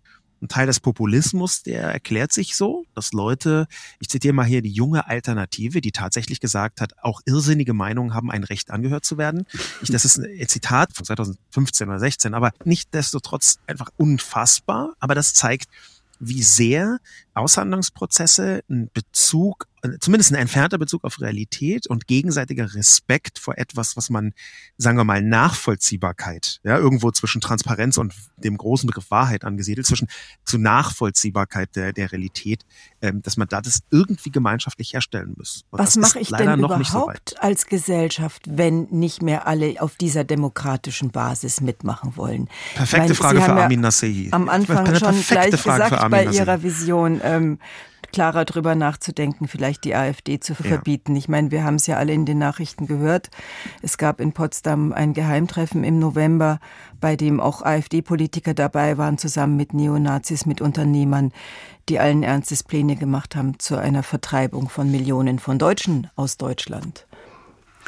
Ein 0.43 0.49
Teil 0.49 0.67
des 0.67 0.81
Populismus, 0.81 1.63
der 1.63 1.83
erklärt 1.83 2.33
sich 2.33 2.57
so, 2.57 2.87
dass 2.95 3.13
Leute, 3.13 3.67
ich 3.99 4.09
zitiere 4.09 4.33
mal 4.33 4.47
hier 4.47 4.63
die 4.63 4.73
junge 4.73 5.07
Alternative, 5.07 5.83
die 5.83 5.93
tatsächlich 5.93 6.41
gesagt 6.41 6.81
hat, 6.81 6.95
auch 7.03 7.21
irrsinnige 7.27 7.75
Meinungen 7.75 8.15
haben 8.15 8.31
ein 8.31 8.45
Recht 8.45 8.71
angehört 8.71 9.05
zu 9.05 9.19
werden. 9.19 9.45
Ich, 9.83 9.91
das 9.91 10.07
ist 10.07 10.19
ein 10.19 10.49
Zitat 10.49 10.95
von 10.95 11.05
2015 11.05 11.89
oder 11.89 11.99
16, 11.99 12.33
aber 12.33 12.53
nicht 12.65 12.95
desto 12.95 13.21
trotz 13.21 13.59
einfach 13.67 13.91
unfassbar. 13.99 14.95
Aber 14.99 15.15
das 15.15 15.35
zeigt, 15.35 15.69
wie 16.21 16.43
sehr 16.43 17.01
Aushandlungsprozesse 17.35 18.63
einen 18.69 18.91
Bezug, 18.93 19.67
zumindest 20.01 20.33
ein 20.33 20.37
entfernter 20.37 20.79
Bezug 20.79 21.05
auf 21.05 21.21
Realität 21.21 21.87
und 21.87 22.07
gegenseitiger 22.07 22.75
Respekt 22.75 23.39
vor 23.39 23.57
etwas, 23.57 23.97
was 23.97 24.11
man, 24.11 24.33
sagen 24.77 24.99
wir 24.99 25.05
mal, 25.05 25.23
Nachvollziehbarkeit, 25.23 26.61
ja, 26.65 26.77
irgendwo 26.77 27.11
zwischen 27.11 27.41
Transparenz 27.41 27.97
und 27.97 28.13
dem 28.37 28.57
großen 28.57 28.87
Begriff 28.87 29.11
Wahrheit 29.11 29.45
angesiedelt, 29.45 29.87
zwischen 29.87 30.09
zu 30.45 30.59
Nachvollziehbarkeit 30.59 31.77
der, 31.77 31.93
der 31.93 32.13
Realität, 32.13 32.67
ähm, 33.01 33.23
dass 33.23 33.37
man 33.37 33.49
da 33.49 33.61
das 33.61 33.81
irgendwie 33.91 34.31
gemeinschaftlich 34.31 34.93
herstellen 34.93 35.35
muss. 35.37 35.65
Und 35.71 35.79
was 35.79 35.97
mache 35.97 36.19
ich 36.19 36.29
denn 36.29 36.59
überhaupt 36.59 37.31
so 37.31 37.37
als 37.39 37.67
Gesellschaft, 37.67 38.43
wenn 38.47 38.89
nicht 38.91 39.23
mehr 39.23 39.47
alle 39.47 39.81
auf 39.81 39.97
dieser 39.97 40.25
demokratischen 40.25 41.11
Basis 41.11 41.61
mitmachen 41.61 42.17
wollen? 42.17 42.49
Perfekte 42.75 43.01
meine, 43.03 43.15
Frage 43.15 43.41
für 43.41 43.53
Armin 43.53 43.81
Nasehi. 43.81 44.29
Am 44.33 44.49
Anfang 44.49 44.87
schon 44.97 45.23
gleich 45.23 45.57
Frage 45.57 45.85
gesagt 45.85 46.11
bei 46.11 46.27
Ihrer 46.27 46.63
Vision, 46.63 47.20
ähm, 47.23 47.59
klarer 48.13 48.45
drüber 48.45 48.75
nachzudenken, 48.75 49.49
vielleicht 49.49 49.85
die 49.85 49.95
AfD 49.95 50.41
zu 50.41 50.55
verbieten. 50.55 51.15
Ja. 51.15 51.19
Ich 51.19 51.29
meine, 51.29 51.51
wir 51.51 51.65
haben 51.65 51.77
es 51.77 51.87
ja 51.87 51.97
alle 51.97 52.13
in 52.13 52.27
den 52.27 52.39
Nachrichten 52.39 52.87
gehört. 52.87 53.31
Es 53.83 53.99
gab 53.99 54.21
in 54.21 54.33
Potsdam 54.33 54.93
ein 54.93 55.15
Geheimtreffen 55.15 55.85
im 55.85 55.99
November, 55.99 56.59
bei 57.01 57.17
dem 57.17 57.41
auch 57.41 57.63
AfD-Politiker 57.63 58.55
dabei 58.55 58.99
waren, 58.99 59.19
zusammen 59.19 59.57
mit 59.57 59.75
Neonazis, 59.75 60.47
mit 60.47 60.61
Unternehmern, 60.61 61.33
die 61.89 61.99
allen 61.99 62.23
Ernstes 62.23 62.63
Pläne 62.63 62.97
gemacht 62.97 63.37
haben 63.37 63.59
zu 63.59 63.77
einer 63.77 64.03
Vertreibung 64.03 64.69
von 64.69 64.91
Millionen 64.91 65.39
von 65.39 65.59
Deutschen 65.59 66.09
aus 66.17 66.37
Deutschland. 66.37 67.07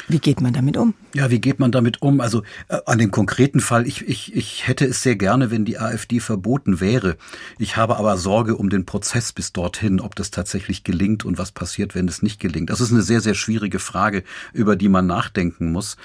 Wie 0.07 0.19
geht 0.19 0.41
man 0.41 0.53
damit 0.53 0.75
um? 0.75 0.93
Ja, 1.15 1.29
wie 1.29 1.39
geht 1.39 1.59
man 1.59 1.71
damit 1.71 2.01
um? 2.01 2.19
Also 2.19 2.43
äh, 2.67 2.79
an 2.85 2.97
dem 2.97 3.11
konkreten 3.11 3.59
Fall, 3.59 3.87
ich, 3.87 4.07
ich, 4.07 4.35
ich 4.35 4.67
hätte 4.67 4.85
es 4.85 5.01
sehr 5.01 5.15
gerne, 5.15 5.51
wenn 5.51 5.63
die 5.63 5.77
AfD 5.77 6.19
verboten 6.19 6.81
wäre. 6.81 7.17
Ich 7.57 7.77
habe 7.77 7.97
aber 7.97 8.17
Sorge 8.17 8.57
um 8.57 8.69
den 8.69 8.85
Prozess 8.85 9.31
bis 9.31 9.53
dorthin, 9.53 10.01
ob 10.01 10.15
das 10.15 10.31
tatsächlich 10.31 10.83
gelingt 10.83 11.23
und 11.23 11.37
was 11.37 11.51
passiert, 11.51 11.95
wenn 11.95 12.07
es 12.07 12.21
nicht 12.23 12.39
gelingt. 12.39 12.69
Das 12.69 12.81
ist 12.81 12.91
eine 12.91 13.03
sehr, 13.03 13.21
sehr 13.21 13.35
schwierige 13.35 13.79
Frage, 13.79 14.23
über 14.51 14.75
die 14.75 14.89
man 14.89 15.05
nachdenken 15.05 15.71
muss. 15.71 15.97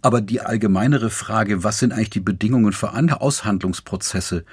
Aber 0.00 0.20
die 0.20 0.40
allgemeinere 0.40 1.10
Frage, 1.10 1.64
was 1.64 1.78
sind 1.78 1.92
eigentlich 1.92 2.10
die 2.10 2.20
Bedingungen 2.20 2.72
für 2.72 2.92
Aushandlungsprozesse? 2.92 4.44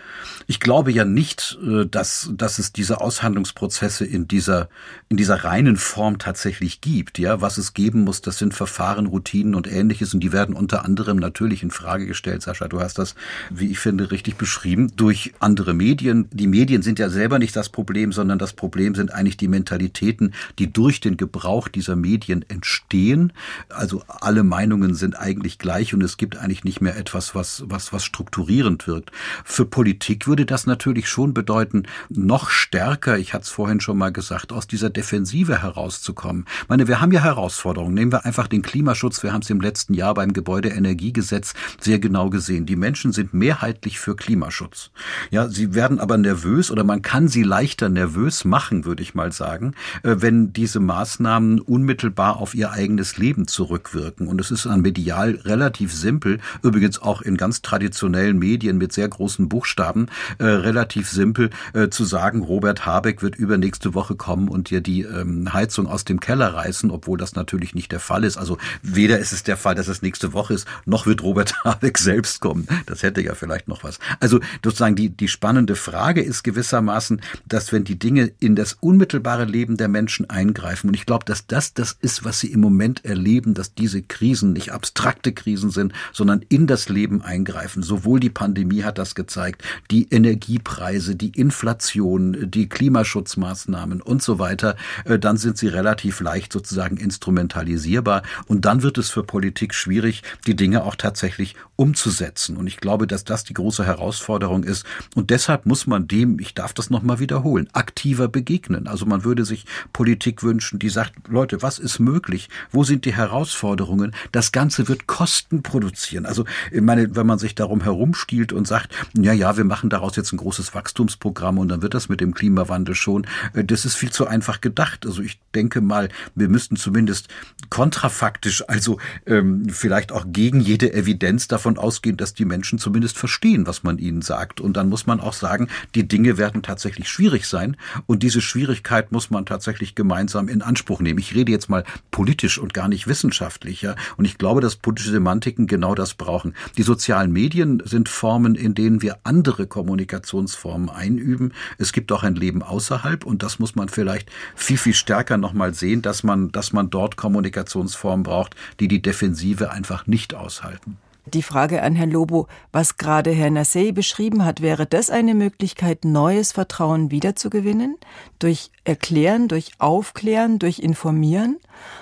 Ich 0.47 0.59
glaube 0.59 0.91
ja 0.91 1.05
nicht, 1.05 1.57
äh, 1.63 1.85
dass, 1.85 2.31
dass 2.33 2.59
es 2.59 2.73
diese 2.73 2.99
Aushandlungsprozesse 2.99 4.05
in 4.05 4.27
dieser, 4.27 4.69
in 5.07 5.17
dieser 5.17 5.43
reinen 5.43 5.77
Form 5.77 6.17
tatsächlich 6.17 6.81
gibt. 6.81 7.19
Ja, 7.19 7.41
was 7.41 7.57
es 7.59 7.73
geben 7.73 8.03
muss, 8.03 8.21
das 8.21 8.39
sind 8.39 8.53
Verfahren, 8.55 8.78
Verfahren, 8.79 9.07
und 9.09 9.67
ähnliches. 9.67 10.13
Und 10.13 10.21
die 10.21 10.31
werden 10.31 10.55
unter 10.55 10.85
anderem 10.85 11.17
natürlich 11.17 11.63
in 11.63 11.71
Frage 11.71 12.05
gestellt. 12.05 12.41
Sascha, 12.41 12.67
du 12.69 12.79
hast 12.79 12.97
das, 12.97 13.15
wie 13.49 13.69
ich 13.69 13.79
finde, 13.79 14.11
richtig 14.11 14.37
beschrieben, 14.37 14.91
durch 14.95 15.33
andere 15.39 15.73
Medien. 15.73 16.27
Die 16.31 16.47
Medien 16.47 16.81
sind 16.81 16.97
ja 16.97 17.09
selber 17.09 17.39
nicht 17.39 17.55
das 17.55 17.69
Problem, 17.69 18.13
sondern 18.13 18.39
das 18.39 18.53
Problem 18.53 18.95
sind 18.95 19.13
eigentlich 19.13 19.35
die 19.35 19.49
Mentalitäten, 19.49 20.33
die 20.57 20.71
durch 20.71 21.01
den 21.01 21.17
Gebrauch 21.17 21.67
dieser 21.67 21.97
Medien 21.97 22.45
entstehen. 22.47 23.33
Also 23.67 24.01
alle 24.07 24.43
Meinungen 24.43 24.95
sind 24.95 25.19
eigentlich 25.19 25.57
gleich 25.57 25.93
und 25.93 26.01
es 26.01 26.15
gibt 26.15 26.37
eigentlich 26.37 26.63
nicht 26.63 26.79
mehr 26.79 26.95
etwas, 26.95 27.35
was, 27.35 27.63
was, 27.65 27.91
was 27.91 28.05
strukturierend 28.05 28.87
wirkt. 28.87 29.11
Für 29.43 29.65
Politik 29.65 30.27
würde 30.27 30.45
das 30.45 30.65
natürlich 30.65 31.09
schon 31.09 31.33
bedeuten, 31.33 31.83
noch 32.09 32.49
stärker, 32.49 33.17
ich 33.17 33.33
hatte 33.33 33.43
es 33.43 33.49
vorhin 33.49 33.81
schon 33.81 33.97
mal 33.97 34.11
gesagt, 34.11 34.53
aus 34.53 34.67
dieser 34.67 34.89
Defensive 34.89 35.61
herauszukommen. 35.61 36.45
Ich 36.63 36.69
meine, 36.69 36.87
wir 36.87 37.01
haben 37.01 37.11
ja 37.11 37.21
Herausforderungen. 37.21 37.93
Nehmen 37.93 38.13
wir 38.13 38.25
einfach 38.25 38.47
den 38.47 38.61
Klimaschutz. 38.69 39.23
Wir 39.23 39.33
haben 39.33 39.41
es 39.41 39.49
im 39.49 39.61
letzten 39.61 39.95
Jahr 39.95 40.13
beim 40.13 40.31
Gebäudeenergiegesetz 40.31 41.55
sehr 41.79 41.97
genau 41.97 42.29
gesehen. 42.29 42.67
Die 42.67 42.75
Menschen 42.75 43.11
sind 43.11 43.33
mehrheitlich 43.33 43.99
für 43.99 44.15
Klimaschutz. 44.15 44.91
Ja, 45.31 45.49
sie 45.49 45.73
werden 45.73 45.99
aber 45.99 46.19
nervös 46.19 46.69
oder 46.69 46.83
man 46.83 47.01
kann 47.01 47.29
sie 47.29 47.41
leichter 47.41 47.89
nervös 47.89 48.45
machen, 48.45 48.85
würde 48.85 49.01
ich 49.01 49.15
mal 49.15 49.31
sagen, 49.31 49.73
äh, 50.03 50.17
wenn 50.19 50.53
diese 50.53 50.79
Maßnahmen 50.79 51.61
unmittelbar 51.61 52.37
auf 52.37 52.53
ihr 52.53 52.69
eigenes 52.71 53.17
Leben 53.17 53.47
zurückwirken. 53.47 54.27
Und 54.27 54.39
es 54.39 54.51
ist 54.51 54.67
an 54.67 54.81
medial 54.81 55.39
relativ 55.45 55.91
simpel, 55.91 56.37
übrigens 56.61 57.01
auch 57.01 57.23
in 57.23 57.37
ganz 57.37 57.63
traditionellen 57.63 58.37
Medien 58.37 58.77
mit 58.77 58.93
sehr 58.93 59.07
großen 59.07 59.49
Buchstaben, 59.49 60.09
äh, 60.37 60.45
relativ 60.45 61.09
simpel 61.09 61.49
äh, 61.73 61.89
zu 61.89 62.05
sagen, 62.05 62.43
Robert 62.43 62.85
Habeck 62.85 63.23
wird 63.23 63.35
übernächste 63.35 63.95
Woche 63.95 64.13
kommen 64.13 64.47
und 64.47 64.69
dir 64.69 64.81
die 64.81 65.01
ähm, 65.01 65.51
Heizung 65.53 65.87
aus 65.87 66.05
dem 66.05 66.19
Keller 66.19 66.53
reißen, 66.53 66.91
obwohl 66.91 67.17
das 67.17 67.33
natürlich 67.33 67.73
nicht 67.73 67.91
der 67.91 67.99
Fall 67.99 68.23
ist. 68.23 68.37
Also 68.37 68.58
weder 68.81 69.19
ist 69.19 69.31
es 69.31 69.43
der 69.43 69.57
Fall, 69.57 69.75
dass 69.75 69.87
es 69.87 70.01
nächste 70.01 70.33
Woche 70.33 70.53
ist, 70.53 70.67
noch 70.85 71.05
wird 71.05 71.23
Robert 71.23 71.53
Habeck 71.63 71.97
selbst 71.97 72.39
kommen. 72.41 72.67
Das 72.85 73.03
hätte 73.03 73.21
ja 73.21 73.35
vielleicht 73.35 73.67
noch 73.67 73.83
was. 73.83 73.99
Also 74.19 74.39
sozusagen 74.63 74.95
die, 74.95 75.09
die 75.09 75.27
spannende 75.27 75.75
Frage 75.75 76.21
ist 76.21 76.43
gewissermaßen, 76.43 77.21
dass 77.47 77.71
wenn 77.71 77.83
die 77.83 77.99
Dinge 77.99 78.31
in 78.39 78.55
das 78.55 78.77
unmittelbare 78.79 79.45
Leben 79.45 79.77
der 79.77 79.87
Menschen 79.87 80.29
eingreifen, 80.29 80.89
und 80.89 80.93
ich 80.93 81.05
glaube, 81.05 81.25
dass 81.25 81.47
das 81.47 81.73
das 81.73 81.97
ist, 82.01 82.23
was 82.23 82.39
sie 82.39 82.51
im 82.51 82.59
Moment 82.59 83.05
erleben, 83.05 83.53
dass 83.53 83.73
diese 83.73 84.01
Krisen 84.01 84.53
nicht 84.53 84.71
abstrakte 84.71 85.33
Krisen 85.33 85.71
sind, 85.71 85.93
sondern 86.11 86.43
in 86.49 86.67
das 86.67 86.89
Leben 86.89 87.21
eingreifen. 87.21 87.83
Sowohl 87.83 88.19
die 88.19 88.29
Pandemie 88.29 88.83
hat 88.83 88.97
das 88.97 89.15
gezeigt, 89.15 89.63
die 89.91 90.07
Energiepreise, 90.09 91.15
die 91.15 91.29
Inflation, 91.29 92.49
die 92.51 92.69
Klimaschutzmaßnahmen 92.69 94.01
und 94.01 94.21
so 94.21 94.39
weiter, 94.39 94.75
äh, 95.05 95.19
dann 95.19 95.37
sind 95.37 95.57
sie 95.57 95.67
relativ 95.67 96.19
leicht 96.19 96.53
sozusagen 96.53 96.97
instrumentalisierbar 96.97 98.23
und 98.49 98.65
dann 98.65 98.83
wird 98.83 98.97
es 98.97 99.09
für 99.09 99.23
Politik 99.23 99.73
schwierig, 99.73 100.23
die 100.45 100.55
Dinge 100.55 100.83
auch 100.83 100.95
tatsächlich 100.95 101.55
umzusetzen. 101.77 102.57
Und 102.57 102.67
ich 102.67 102.77
glaube, 102.77 103.07
dass 103.07 103.23
das 103.23 103.45
die 103.45 103.53
große 103.53 103.85
Herausforderung 103.85 104.65
ist. 104.65 104.85
Und 105.15 105.29
deshalb 105.29 105.65
muss 105.65 105.87
man 105.87 106.09
dem, 106.09 106.39
ich 106.39 106.55
darf 106.55 106.73
das 106.73 106.89
nochmal 106.89 107.19
wiederholen, 107.19 107.69
aktiver 107.71 108.27
begegnen. 108.27 108.87
Also 108.87 109.05
man 109.05 109.23
würde 109.23 109.45
sich 109.45 109.65
Politik 109.93 110.43
wünschen, 110.43 110.79
die 110.79 110.89
sagt, 110.89 111.29
Leute, 111.29 111.61
was 111.61 111.79
ist 111.79 111.99
möglich? 111.99 112.49
Wo 112.71 112.83
sind 112.83 113.05
die 113.05 113.13
Herausforderungen? 113.13 114.13
Das 114.31 114.51
Ganze 114.51 114.87
wird 114.87 115.07
Kosten 115.07 115.61
produzieren. 115.61 116.25
Also, 116.25 116.45
ich 116.71 116.81
meine, 116.81 117.15
wenn 117.15 117.27
man 117.27 117.39
sich 117.39 117.53
darum 117.55 117.81
herumstiehlt 117.81 118.51
und 118.51 118.67
sagt, 118.67 118.93
ja, 119.15 119.31
ja, 119.31 119.55
wir 119.55 119.63
machen 119.63 119.89
daraus 119.89 120.15
jetzt 120.15 120.33
ein 120.33 120.37
großes 120.37 120.73
Wachstumsprogramm 120.73 121.59
und 121.59 121.69
dann 121.69 121.81
wird 121.83 121.93
das 121.93 122.09
mit 122.09 122.19
dem 122.19 122.33
Klimawandel 122.33 122.95
schon, 122.95 123.27
äh, 123.53 123.63
das 123.63 123.85
ist 123.85 123.95
viel 123.95 124.11
zu 124.11 124.27
einfach 124.27 124.59
gedacht. 124.59 125.05
Also 125.05 125.21
ich 125.21 125.39
denke 125.53 125.81
mal, 125.81 126.09
wir 126.33 126.49
müssten 126.49 126.75
zumindest 126.75 127.27
kontrafaktisch, 127.69 128.38
also 128.67 128.99
ähm, 129.25 129.69
vielleicht 129.69 130.11
auch 130.11 130.25
gegen 130.27 130.59
jede 130.59 130.93
Evidenz 130.93 131.47
davon 131.47 131.77
ausgehen, 131.77 132.17
dass 132.17 132.33
die 132.33 132.45
Menschen 132.45 132.79
zumindest 132.79 133.17
verstehen, 133.17 133.67
was 133.67 133.83
man 133.83 133.97
ihnen 133.97 134.21
sagt. 134.21 134.61
Und 134.61 134.77
dann 134.77 134.89
muss 134.89 135.05
man 135.05 135.19
auch 135.19 135.33
sagen, 135.33 135.67
die 135.95 136.07
Dinge 136.07 136.37
werden 136.37 136.63
tatsächlich 136.63 137.09
schwierig 137.09 137.45
sein 137.45 137.77
und 138.05 138.23
diese 138.23 138.41
Schwierigkeit 138.41 139.11
muss 139.11 139.29
man 139.29 139.45
tatsächlich 139.45 139.95
gemeinsam 139.95 140.47
in 140.47 140.61
Anspruch 140.61 140.99
nehmen. 140.99 141.19
Ich 141.19 141.35
rede 141.35 141.51
jetzt 141.51 141.69
mal 141.69 141.83
politisch 142.11 142.57
und 142.57 142.73
gar 142.73 142.87
nicht 142.87 143.07
wissenschaftlich. 143.07 143.81
Ja? 143.81 143.95
Und 144.17 144.25
ich 144.25 144.37
glaube, 144.37 144.61
dass 144.61 144.75
politische 144.75 145.11
Semantiken 145.11 145.67
genau 145.67 145.95
das 145.95 146.13
brauchen. 146.13 146.53
Die 146.77 146.83
sozialen 146.83 147.31
Medien 147.31 147.81
sind 147.85 148.09
Formen, 148.09 148.55
in 148.55 148.75
denen 148.75 149.01
wir 149.01 149.19
andere 149.23 149.67
Kommunikationsformen 149.67 150.89
einüben. 150.89 151.53
Es 151.77 151.93
gibt 151.93 152.11
auch 152.11 152.23
ein 152.23 152.35
Leben 152.35 152.63
außerhalb 152.63 153.25
und 153.25 153.43
das 153.43 153.59
muss 153.59 153.75
man 153.75 153.89
vielleicht 153.89 154.29
viel, 154.55 154.77
viel 154.77 154.93
stärker 154.93 155.37
nochmal 155.37 155.73
sehen, 155.73 156.01
dass 156.01 156.23
man, 156.23 156.51
dass 156.51 156.73
man 156.73 156.89
dort 156.89 157.15
Kommunikationsformen 157.17 158.25
braucht, 158.29 158.55
die 158.79 158.87
die 158.87 159.01
Defensive 159.01 159.71
einfach 159.71 160.05
nicht 160.05 160.35
aushalten. 160.35 160.97
Die 161.25 161.43
Frage 161.43 161.83
an 161.83 161.95
Herrn 161.95 162.11
Lobo, 162.11 162.47
was 162.71 162.97
gerade 162.97 163.31
Herr 163.31 163.49
Nassei 163.49 163.91
beschrieben 163.91 164.45
hat, 164.45 164.61
wäre 164.61 164.85
das 164.85 165.09
eine 165.09 165.35
Möglichkeit, 165.35 166.05
neues 166.05 166.51
Vertrauen 166.53 167.11
wiederzugewinnen? 167.11 167.97
Durch 168.39 168.71
Erklären, 168.83 169.47
durch 169.47 169.71
Aufklären, 169.77 170.59
durch 170.59 170.79
Informieren? 170.79 171.57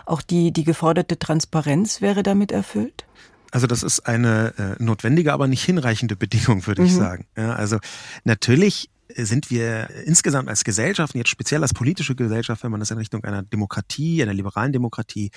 Auch 0.06 0.22
die, 0.22 0.52
die 0.52 0.64
geforderte 0.64 1.20
Transparenz 1.20 2.02
wäre 2.02 2.24
damit 2.24 2.52
erfüllt? 2.52 3.06
Also 3.52 3.68
das 3.68 3.84
ist 3.84 4.02
eine 4.02 4.54
äh, 4.58 4.84
notwendige, 4.84 5.34
aber 5.34 5.48
nicht 5.48 5.64
hinreichende 5.64 6.16
Bedingung, 6.16 6.66
würde 6.68 6.82
mhm. 6.82 6.88
ich 6.88 6.96
sagen. 6.96 7.26
Ja, 7.36 7.54
also 7.54 7.80
natürlich 8.24 8.90
sind 9.16 9.50
wir 9.50 9.90
insgesamt 10.06 10.50
als 10.50 10.64
Gesellschaft, 10.64 11.16
jetzt 11.16 11.30
speziell 11.30 11.62
als 11.62 11.74
politische 11.74 12.16
Gesellschaft, 12.16 12.64
wenn 12.64 12.72
man 12.72 12.80
das 12.80 12.92
in 12.92 12.98
Richtung 12.98 13.24
einer 13.24 13.44
Demokratie, 13.44 14.22
einer 14.22 14.34
liberalen 14.34 14.74
Demokratie 14.74 15.32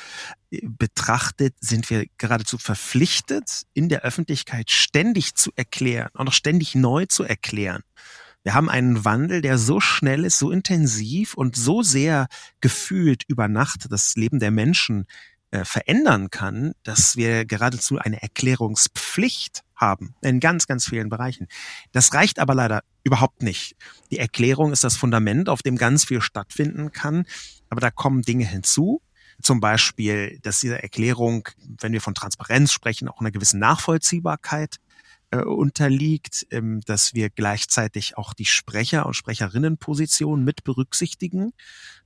äh, 0.50 0.60
betrachtet, 0.62 1.54
sind 1.60 1.90
wir 1.90 2.06
geradezu 2.18 2.58
verpflichtet, 2.58 3.62
in 3.72 3.88
der 3.88 4.02
Öffentlichkeit 4.02 4.70
ständig 4.70 5.34
zu 5.34 5.50
erklären 5.56 6.10
und 6.14 6.28
auch 6.28 6.32
ständig 6.32 6.74
neu 6.74 7.06
zu 7.06 7.24
erklären. 7.24 7.82
Wir 8.42 8.54
haben 8.54 8.70
einen 8.70 9.04
Wandel, 9.04 9.42
der 9.42 9.58
so 9.58 9.80
schnell 9.80 10.24
ist, 10.24 10.38
so 10.38 10.50
intensiv 10.50 11.34
und 11.34 11.56
so 11.56 11.82
sehr 11.82 12.26
gefühlt 12.60 13.24
über 13.28 13.48
Nacht 13.48 13.86
das 13.90 14.16
Leben 14.16 14.38
der 14.38 14.50
Menschen 14.50 15.04
äh, 15.50 15.64
verändern 15.64 16.30
kann, 16.30 16.74
dass 16.82 17.16
wir 17.16 17.44
geradezu 17.44 17.98
eine 17.98 18.22
Erklärungspflicht 18.22 19.62
haben 19.74 20.14
in 20.20 20.40
ganz, 20.40 20.66
ganz 20.66 20.86
vielen 20.86 21.08
Bereichen. 21.08 21.48
Das 21.92 22.14
reicht 22.14 22.38
aber 22.38 22.54
leider 22.54 22.82
überhaupt 23.02 23.42
nicht. 23.42 23.74
Die 24.10 24.18
Erklärung 24.18 24.72
ist 24.72 24.84
das 24.84 24.96
Fundament, 24.96 25.48
auf 25.48 25.62
dem 25.62 25.76
ganz 25.76 26.04
viel 26.04 26.20
stattfinden 26.20 26.92
kann, 26.92 27.24
aber 27.68 27.80
da 27.80 27.90
kommen 27.90 28.22
Dinge 28.22 28.46
hinzu. 28.46 29.02
Zum 29.42 29.60
Beispiel, 29.60 30.38
dass 30.42 30.60
diese 30.60 30.82
Erklärung, 30.82 31.48
wenn 31.80 31.92
wir 31.92 32.00
von 32.00 32.14
Transparenz 32.14 32.72
sprechen, 32.72 33.08
auch 33.08 33.20
einer 33.20 33.30
gewissen 33.30 33.58
Nachvollziehbarkeit 33.58 34.76
äh, 35.30 35.38
unterliegt, 35.38 36.46
ähm, 36.50 36.80
dass 36.86 37.14
wir 37.14 37.30
gleichzeitig 37.30 38.18
auch 38.18 38.34
die 38.34 38.44
Sprecher- 38.44 39.06
und 39.06 39.14
Sprecherinnenposition 39.14 40.44
mit 40.44 40.64
berücksichtigen. 40.64 41.52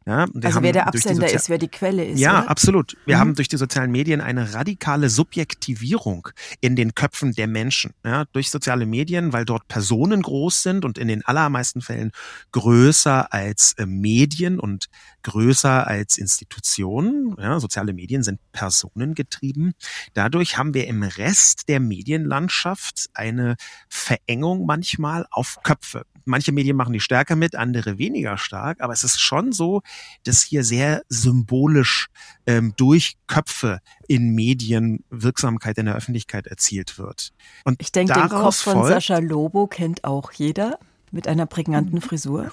Ja, 0.07 0.27
also 0.43 0.63
wer 0.63 0.73
der 0.73 0.87
Absender 0.87 1.33
ist, 1.33 1.49
wer 1.49 1.57
die 1.57 1.69
Quelle 1.69 2.05
ist. 2.05 2.19
Ja, 2.19 2.41
oder? 2.41 2.51
absolut. 2.51 2.97
Wir 3.07 3.17
mhm. 3.17 3.21
haben 3.21 3.35
durch 3.37 3.49
die 3.49 3.57
sozialen 3.57 3.91
Medien 3.91 4.21
eine 4.21 4.53
radikale 4.53 5.09
Subjektivierung 5.09 6.29
in 6.61 6.77
den 6.77 6.95
Köpfen 6.95 7.33
der 7.33 7.47
Menschen. 7.47 7.95
Ja, 8.05 8.27
durch 8.33 8.51
soziale 8.51 8.85
Medien, 8.85 9.33
weil 9.33 9.47
dort 9.47 9.67
Personen 9.67 10.21
groß 10.21 10.63
sind 10.63 10.85
und 10.85 10.99
in 10.99 11.09
den 11.09 11.25
allermeisten 11.25 11.81
Fällen 11.81 12.11
größer 12.53 13.33
als 13.33 13.73
äh, 13.79 13.87
Medien 13.87 14.61
und 14.61 14.89
größer 15.23 15.87
als 15.87 16.19
Institutionen. 16.19 17.35
Ja, 17.39 17.59
soziale 17.59 17.95
Medien 17.95 18.23
sind 18.23 18.41
personengetrieben. 18.53 19.73
Dadurch 20.13 20.59
haben 20.59 20.75
wir 20.75 20.87
im 20.87 21.03
Rest 21.03 21.69
der 21.69 21.81
Medienlandschaft 21.81 23.09
eine 23.15 23.57
Verengung 23.89 24.67
manchmal 24.67 25.27
auf 25.31 25.57
Köpfe 25.63 26.05
manche 26.25 26.53
Medien 26.53 26.77
machen 26.77 26.93
die 26.93 27.01
stärker 27.01 27.37
mit, 27.37 27.55
andere 27.55 27.99
weniger 27.99 28.39
stark, 28.39 28.81
aber 28.81 28.93
es 28.93 29.05
ist 29.05 29.21
schon 29.21 29.53
so, 29.53 29.83
dass 30.25 30.43
hier 30.43 30.65
sehr 30.65 31.03
symbolisch 31.09 32.09
ähm, 32.47 32.75
durch 32.77 33.17
Köpfe 33.27 33.81
in 34.09 34.35
Medien 34.35 35.05
Wirksamkeit 35.11 35.79
in 35.79 35.87
der 35.87 35.95
Öffentlichkeit 35.95 36.47
erzielt 36.47 36.99
wird. 36.99 37.33
Und 37.65 37.81
ich 37.81 37.93
denke, 37.93 38.15
den 38.15 38.29
Kopf 38.29 38.57
von 38.57 38.87
Sascha 38.87 39.19
Lobo 39.19 39.67
kennt 39.67 40.05
auch 40.05 40.33
jeder 40.33 40.79
mit 41.11 41.29
einer 41.29 41.47
prägnanten 41.47 42.01
Frisur. 42.01 42.51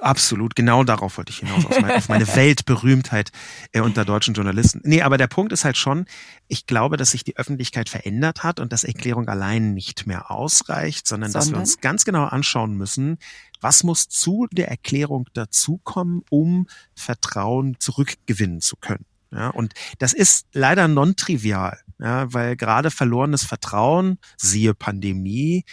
Absolut, 0.00 0.54
genau 0.54 0.84
darauf 0.84 1.16
wollte 1.16 1.32
ich 1.32 1.38
hinaus, 1.38 1.64
auf 1.64 1.80
meine, 1.80 1.96
auf 1.96 2.08
meine 2.08 2.26
Weltberühmtheit 2.36 3.32
äh, 3.72 3.80
unter 3.80 4.04
deutschen 4.04 4.34
Journalisten. 4.34 4.80
Nee, 4.84 5.02
aber 5.02 5.16
der 5.16 5.28
Punkt 5.28 5.52
ist 5.52 5.64
halt 5.64 5.78
schon, 5.78 6.04
ich 6.46 6.66
glaube, 6.66 6.96
dass 6.98 7.12
sich 7.12 7.24
die 7.24 7.36
Öffentlichkeit 7.36 7.88
verändert 7.88 8.42
hat 8.42 8.60
und 8.60 8.72
dass 8.72 8.84
Erklärung 8.84 9.28
allein 9.28 9.72
nicht 9.72 10.06
mehr 10.06 10.30
ausreicht, 10.30 11.06
sondern, 11.06 11.30
sondern? 11.30 11.48
dass 11.48 11.52
wir 11.52 11.60
uns 11.60 11.80
ganz 11.80 12.04
genau 12.04 12.24
anschauen 12.24 12.76
müssen, 12.76 13.18
was 13.60 13.82
muss 13.82 14.08
zu 14.08 14.46
der 14.52 14.68
Erklärung 14.68 15.26
dazukommen, 15.32 16.22
um 16.30 16.66
Vertrauen 16.94 17.76
zurückgewinnen 17.78 18.60
zu 18.60 18.76
können. 18.76 19.06
Ja, 19.30 19.48
und 19.50 19.74
das 19.98 20.14
ist 20.14 20.46
leider 20.52 20.88
non-trivial, 20.88 21.78
ja, 21.98 22.32
weil 22.32 22.56
gerade 22.56 22.90
verlorenes 22.90 23.44
Vertrauen, 23.44 24.18
siehe 24.38 24.74
Pandemie, 24.74 25.64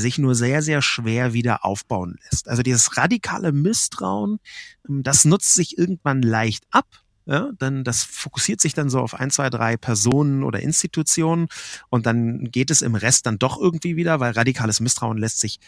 sich 0.00 0.18
nur 0.18 0.34
sehr, 0.34 0.62
sehr 0.62 0.82
schwer 0.82 1.32
wieder 1.32 1.64
aufbauen 1.64 2.18
lässt. 2.24 2.48
Also 2.48 2.62
dieses 2.62 2.96
radikale 2.96 3.52
Misstrauen, 3.52 4.38
ähm, 4.88 5.02
das 5.02 5.24
nutzt 5.24 5.54
sich 5.54 5.78
irgendwann 5.78 6.22
leicht 6.22 6.64
ab. 6.70 6.86
Ja, 7.26 7.50
dann 7.58 7.84
das 7.84 8.02
fokussiert 8.02 8.60
sich 8.60 8.74
dann 8.74 8.90
so 8.90 9.00
auf 9.00 9.14
ein, 9.14 9.30
zwei, 9.30 9.48
drei 9.48 9.76
Personen 9.76 10.42
oder 10.42 10.60
Institutionen 10.60 11.48
und 11.88 12.06
dann 12.06 12.50
geht 12.50 12.70
es 12.70 12.82
im 12.82 12.94
Rest 12.94 13.26
dann 13.26 13.38
doch 13.38 13.60
irgendwie 13.60 13.96
wieder, 13.96 14.18
weil 14.20 14.32
radikales 14.32 14.80
Misstrauen 14.80 15.18
lässt 15.18 15.38
sich 15.38 15.60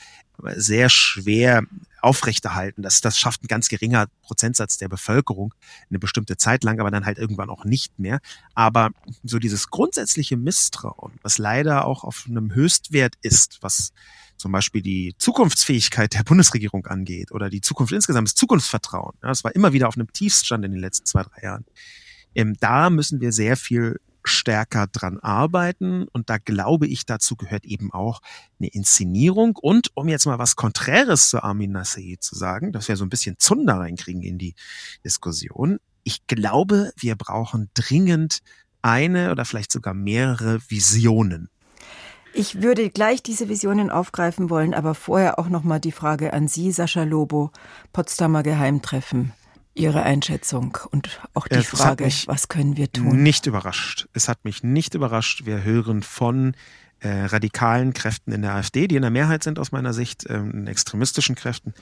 sehr 0.57 0.89
schwer 0.89 1.63
aufrechterhalten. 2.01 2.83
Das, 2.83 3.01
das 3.01 3.19
schafft 3.19 3.45
ein 3.45 3.49
ganz 3.49 3.69
geringer 3.69 4.07
Prozentsatz 4.23 4.79
der 4.79 4.89
Bevölkerung 4.89 5.55
eine 5.89 5.99
bestimmte 5.99 6.37
Zeit 6.37 6.65
lang, 6.65 6.81
aber 6.81 6.91
dann 6.91 7.07
halt 7.07 7.19
irgendwann 7.19 7.51
auch 7.51 7.65
nicht 7.65 7.99
mehr. 7.99 8.21
Aber 8.55 8.91
so 9.23 9.39
dieses 9.39 9.71
grundsätzliche 9.71 10.37
Misstrauen, 10.37 11.13
was 11.23 11.39
leider 11.39 11.87
auch 11.87 12.05
auf 12.05 12.27
einem 12.29 12.55
Höchstwert 12.55 13.15
ist, 13.23 13.59
was 13.63 13.93
zum 14.37 14.53
Beispiel 14.53 14.83
die 14.83 15.15
Zukunftsfähigkeit 15.19 16.15
der 16.15 16.23
Bundesregierung 16.25 16.87
angeht 16.87 17.33
oder 17.33 17.51
die 17.51 17.61
Zukunft 17.61 17.93
insgesamt, 17.93 18.29
das 18.29 18.35
Zukunftsvertrauen. 18.35 19.15
Ja, 19.23 19.29
das 19.29 19.45
war 19.45 19.55
immer 19.55 19.73
wieder 19.73 19.89
auf 19.89 19.97
einem 19.97 20.13
Tiefstand 20.13 20.65
in 20.65 20.73
den 20.73 20.81
letzten 20.81 21.07
zwei, 21.07 21.23
drei 21.23 21.43
Jahren. 21.43 21.65
Ähm, 22.35 22.55
da 22.61 22.91
müssen 22.91 23.21
wir 23.21 23.33
sehr 23.33 23.57
viel 23.57 24.01
stärker 24.25 24.87
dran 24.87 25.21
arbeiten. 25.21 26.09
Und 26.13 26.31
da 26.31 26.39
glaube 26.39 26.87
ich, 26.87 27.07
dazu 27.07 27.37
gehört 27.37 27.65
eben 27.65 27.93
auch 27.93 28.21
eine 28.59 28.69
Inszenierung. 28.69 29.57
Und 29.61 29.91
um 29.95 30.09
jetzt 30.09 30.27
mal 30.27 30.39
was 30.39 30.57
Konträres 30.57 31.29
zu 31.29 31.43
Armin 31.43 31.73
Nassei 31.73 32.17
zu 32.19 32.35
sagen, 32.35 32.73
dass 32.73 32.89
wir 32.89 32.97
so 32.97 33.05
ein 33.05 33.11
bisschen 33.11 33.37
Zunder 33.39 33.75
reinkriegen 33.75 34.23
in 34.23 34.39
die 34.39 34.55
Diskussion. 35.05 35.79
Ich 36.03 36.27
glaube, 36.27 36.93
wir 36.97 37.17
brauchen 37.17 37.71
dringend 37.75 38.41
eine 38.83 39.31
oder 39.31 39.45
vielleicht 39.45 39.73
sogar 39.73 39.95
mehrere 39.95 40.61
Visionen. 40.69 41.49
Ich 42.37 42.63
würde 42.63 42.91
gleich 42.91 43.23
diese 43.23 43.49
Visionen 43.49 43.91
aufgreifen 43.91 44.51
wollen, 44.51 44.75
aber 44.75 44.97
vorher 44.97 45.39
auch 45.39 45.49
noch 45.49 45.63
mal 45.63 45.79
die 45.79 45.93
Frage 45.93 46.33
an 46.33 46.49
Sie, 46.49 46.73
Sascha 46.73 47.05
Lobo, 47.05 47.53
Potsdamer 47.93 48.43
Geheimtreffen. 48.43 49.33
Ihre 49.77 50.03
Einschätzung 50.03 50.79
und 50.91 51.21
auch 51.35 51.49
die 51.49 51.57
es 51.57 51.67
Frage, 51.67 52.05
was 52.27 52.49
können 52.49 52.77
wir 52.77 52.93
tun? 52.93 53.23
Nicht 53.23 53.47
überrascht. 53.47 54.07
Es 54.13 54.29
hat 54.29 54.45
mich 54.45 54.63
nicht 54.63 54.95
überrascht. 54.95 55.47
Wir 55.47 55.65
hören 55.65 56.03
von 56.03 56.55
äh, 57.01 57.25
radikalen 57.25 57.93
Kräften 57.93 58.33
in 58.33 58.43
der 58.43 58.55
AfD, 58.55 58.87
die 58.89 58.97
in 58.97 59.03
der 59.03 59.11
Mehrheit 59.11 59.43
sind 59.43 59.59
aus 59.59 59.73
meiner 59.73 59.93
Sicht, 59.93 60.27
ähm, 60.29 60.67
extremistischen 60.67 61.35
Kräften, 61.35 61.75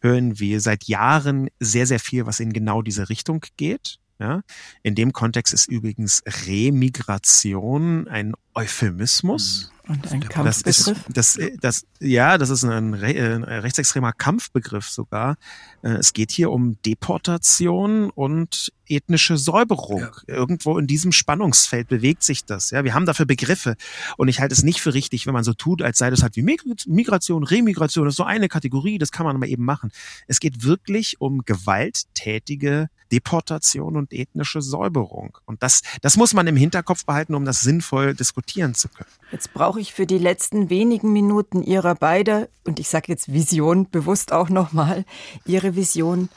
hören 0.00 0.38
wir 0.38 0.60
seit 0.60 0.84
Jahren 0.84 1.48
sehr, 1.58 1.86
sehr 1.86 2.00
viel, 2.00 2.26
was 2.26 2.40
in 2.40 2.52
genau 2.52 2.82
diese 2.82 3.08
Richtung 3.08 3.44
geht. 3.56 3.98
Ja? 4.20 4.42
In 4.82 4.94
dem 4.94 5.12
Kontext 5.12 5.52
ist 5.52 5.66
übrigens 5.66 6.22
Remigration 6.46 8.06
ein 8.06 8.34
Euphemismus. 8.54 9.70
Mhm. 9.70 9.80
Und 9.90 10.12
ein 10.12 10.20
Kampfbegriff? 10.20 11.04
Das, 11.08 11.36
ist, 11.36 11.38
das, 11.40 11.50
das, 11.60 11.86
ja, 11.98 12.38
das 12.38 12.50
ist 12.50 12.62
ein, 12.62 12.94
ein 12.94 13.42
rechtsextremer 13.42 14.12
Kampfbegriff 14.12 14.88
sogar. 14.88 15.36
Äh, 15.82 15.94
es 15.94 16.12
geht 16.12 16.30
hier 16.30 16.52
um 16.52 16.80
Deportation 16.82 18.10
und 18.10 18.72
ethnische 18.86 19.36
Säuberung. 19.36 20.00
Ja. 20.00 20.12
Irgendwo 20.28 20.78
in 20.78 20.86
diesem 20.86 21.10
Spannungsfeld 21.10 21.88
bewegt 21.88 22.22
sich 22.22 22.44
das. 22.44 22.70
Ja, 22.70 22.84
wir 22.84 22.94
haben 22.94 23.04
dafür 23.04 23.26
Begriffe. 23.26 23.74
Und 24.16 24.28
ich 24.28 24.40
halte 24.40 24.52
es 24.52 24.62
nicht 24.62 24.80
für 24.80 24.94
richtig, 24.94 25.26
wenn 25.26 25.34
man 25.34 25.42
so 25.42 25.54
tut, 25.54 25.82
als 25.82 25.98
sei 25.98 26.10
das 26.10 26.22
halt 26.22 26.36
wie 26.36 26.42
Migration, 26.42 27.42
Remigration. 27.42 28.04
Das 28.04 28.12
ist 28.12 28.18
so 28.18 28.24
eine 28.24 28.48
Kategorie, 28.48 28.98
das 28.98 29.10
kann 29.10 29.26
man 29.26 29.40
mal 29.40 29.48
eben 29.48 29.64
machen. 29.64 29.90
Es 30.28 30.38
geht 30.38 30.62
wirklich 30.62 31.20
um 31.20 31.44
gewalttätige 31.44 32.90
Deportation 33.10 33.96
und 33.96 34.12
ethnische 34.12 34.62
Säuberung. 34.62 35.36
Und 35.46 35.64
das, 35.64 35.82
das 36.00 36.16
muss 36.16 36.32
man 36.32 36.46
im 36.46 36.56
Hinterkopf 36.56 37.04
behalten, 37.04 37.34
um 37.34 37.44
das 37.44 37.60
sinnvoll 37.60 38.14
diskutieren 38.14 38.39
zu 38.74 38.88
können. 38.88 39.10
Jetzt 39.32 39.52
brauche 39.52 39.80
ich 39.80 39.92
für 39.92 40.06
die 40.06 40.18
letzten 40.18 40.70
wenigen 40.70 41.12
Minuten 41.12 41.62
Ihrer 41.62 41.94
beide, 41.94 42.48
und 42.64 42.80
ich 42.80 42.88
sage 42.88 43.06
jetzt 43.08 43.32
Vision 43.32 43.88
bewusst 43.90 44.32
auch 44.32 44.48
nochmal, 44.48 45.04
Ihre 45.46 45.76
Vision. 45.76 46.28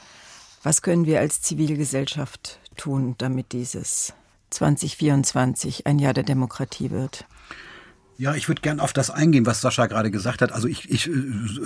Was 0.62 0.82
können 0.82 1.06
wir 1.06 1.20
als 1.20 1.42
Zivilgesellschaft 1.42 2.58
tun, 2.76 3.14
damit 3.18 3.52
dieses 3.52 4.14
2024 4.50 5.86
ein 5.86 5.98
Jahr 5.98 6.14
der 6.14 6.24
Demokratie 6.24 6.90
wird? 6.90 7.26
Ja, 8.16 8.36
ich 8.36 8.46
würde 8.46 8.62
gern 8.62 8.78
auf 8.78 8.92
das 8.92 9.10
eingehen, 9.10 9.44
was 9.44 9.60
Sascha 9.60 9.86
gerade 9.86 10.12
gesagt 10.12 10.40
hat. 10.40 10.52
Also 10.52 10.68
ich, 10.68 10.88
ich 10.88 11.10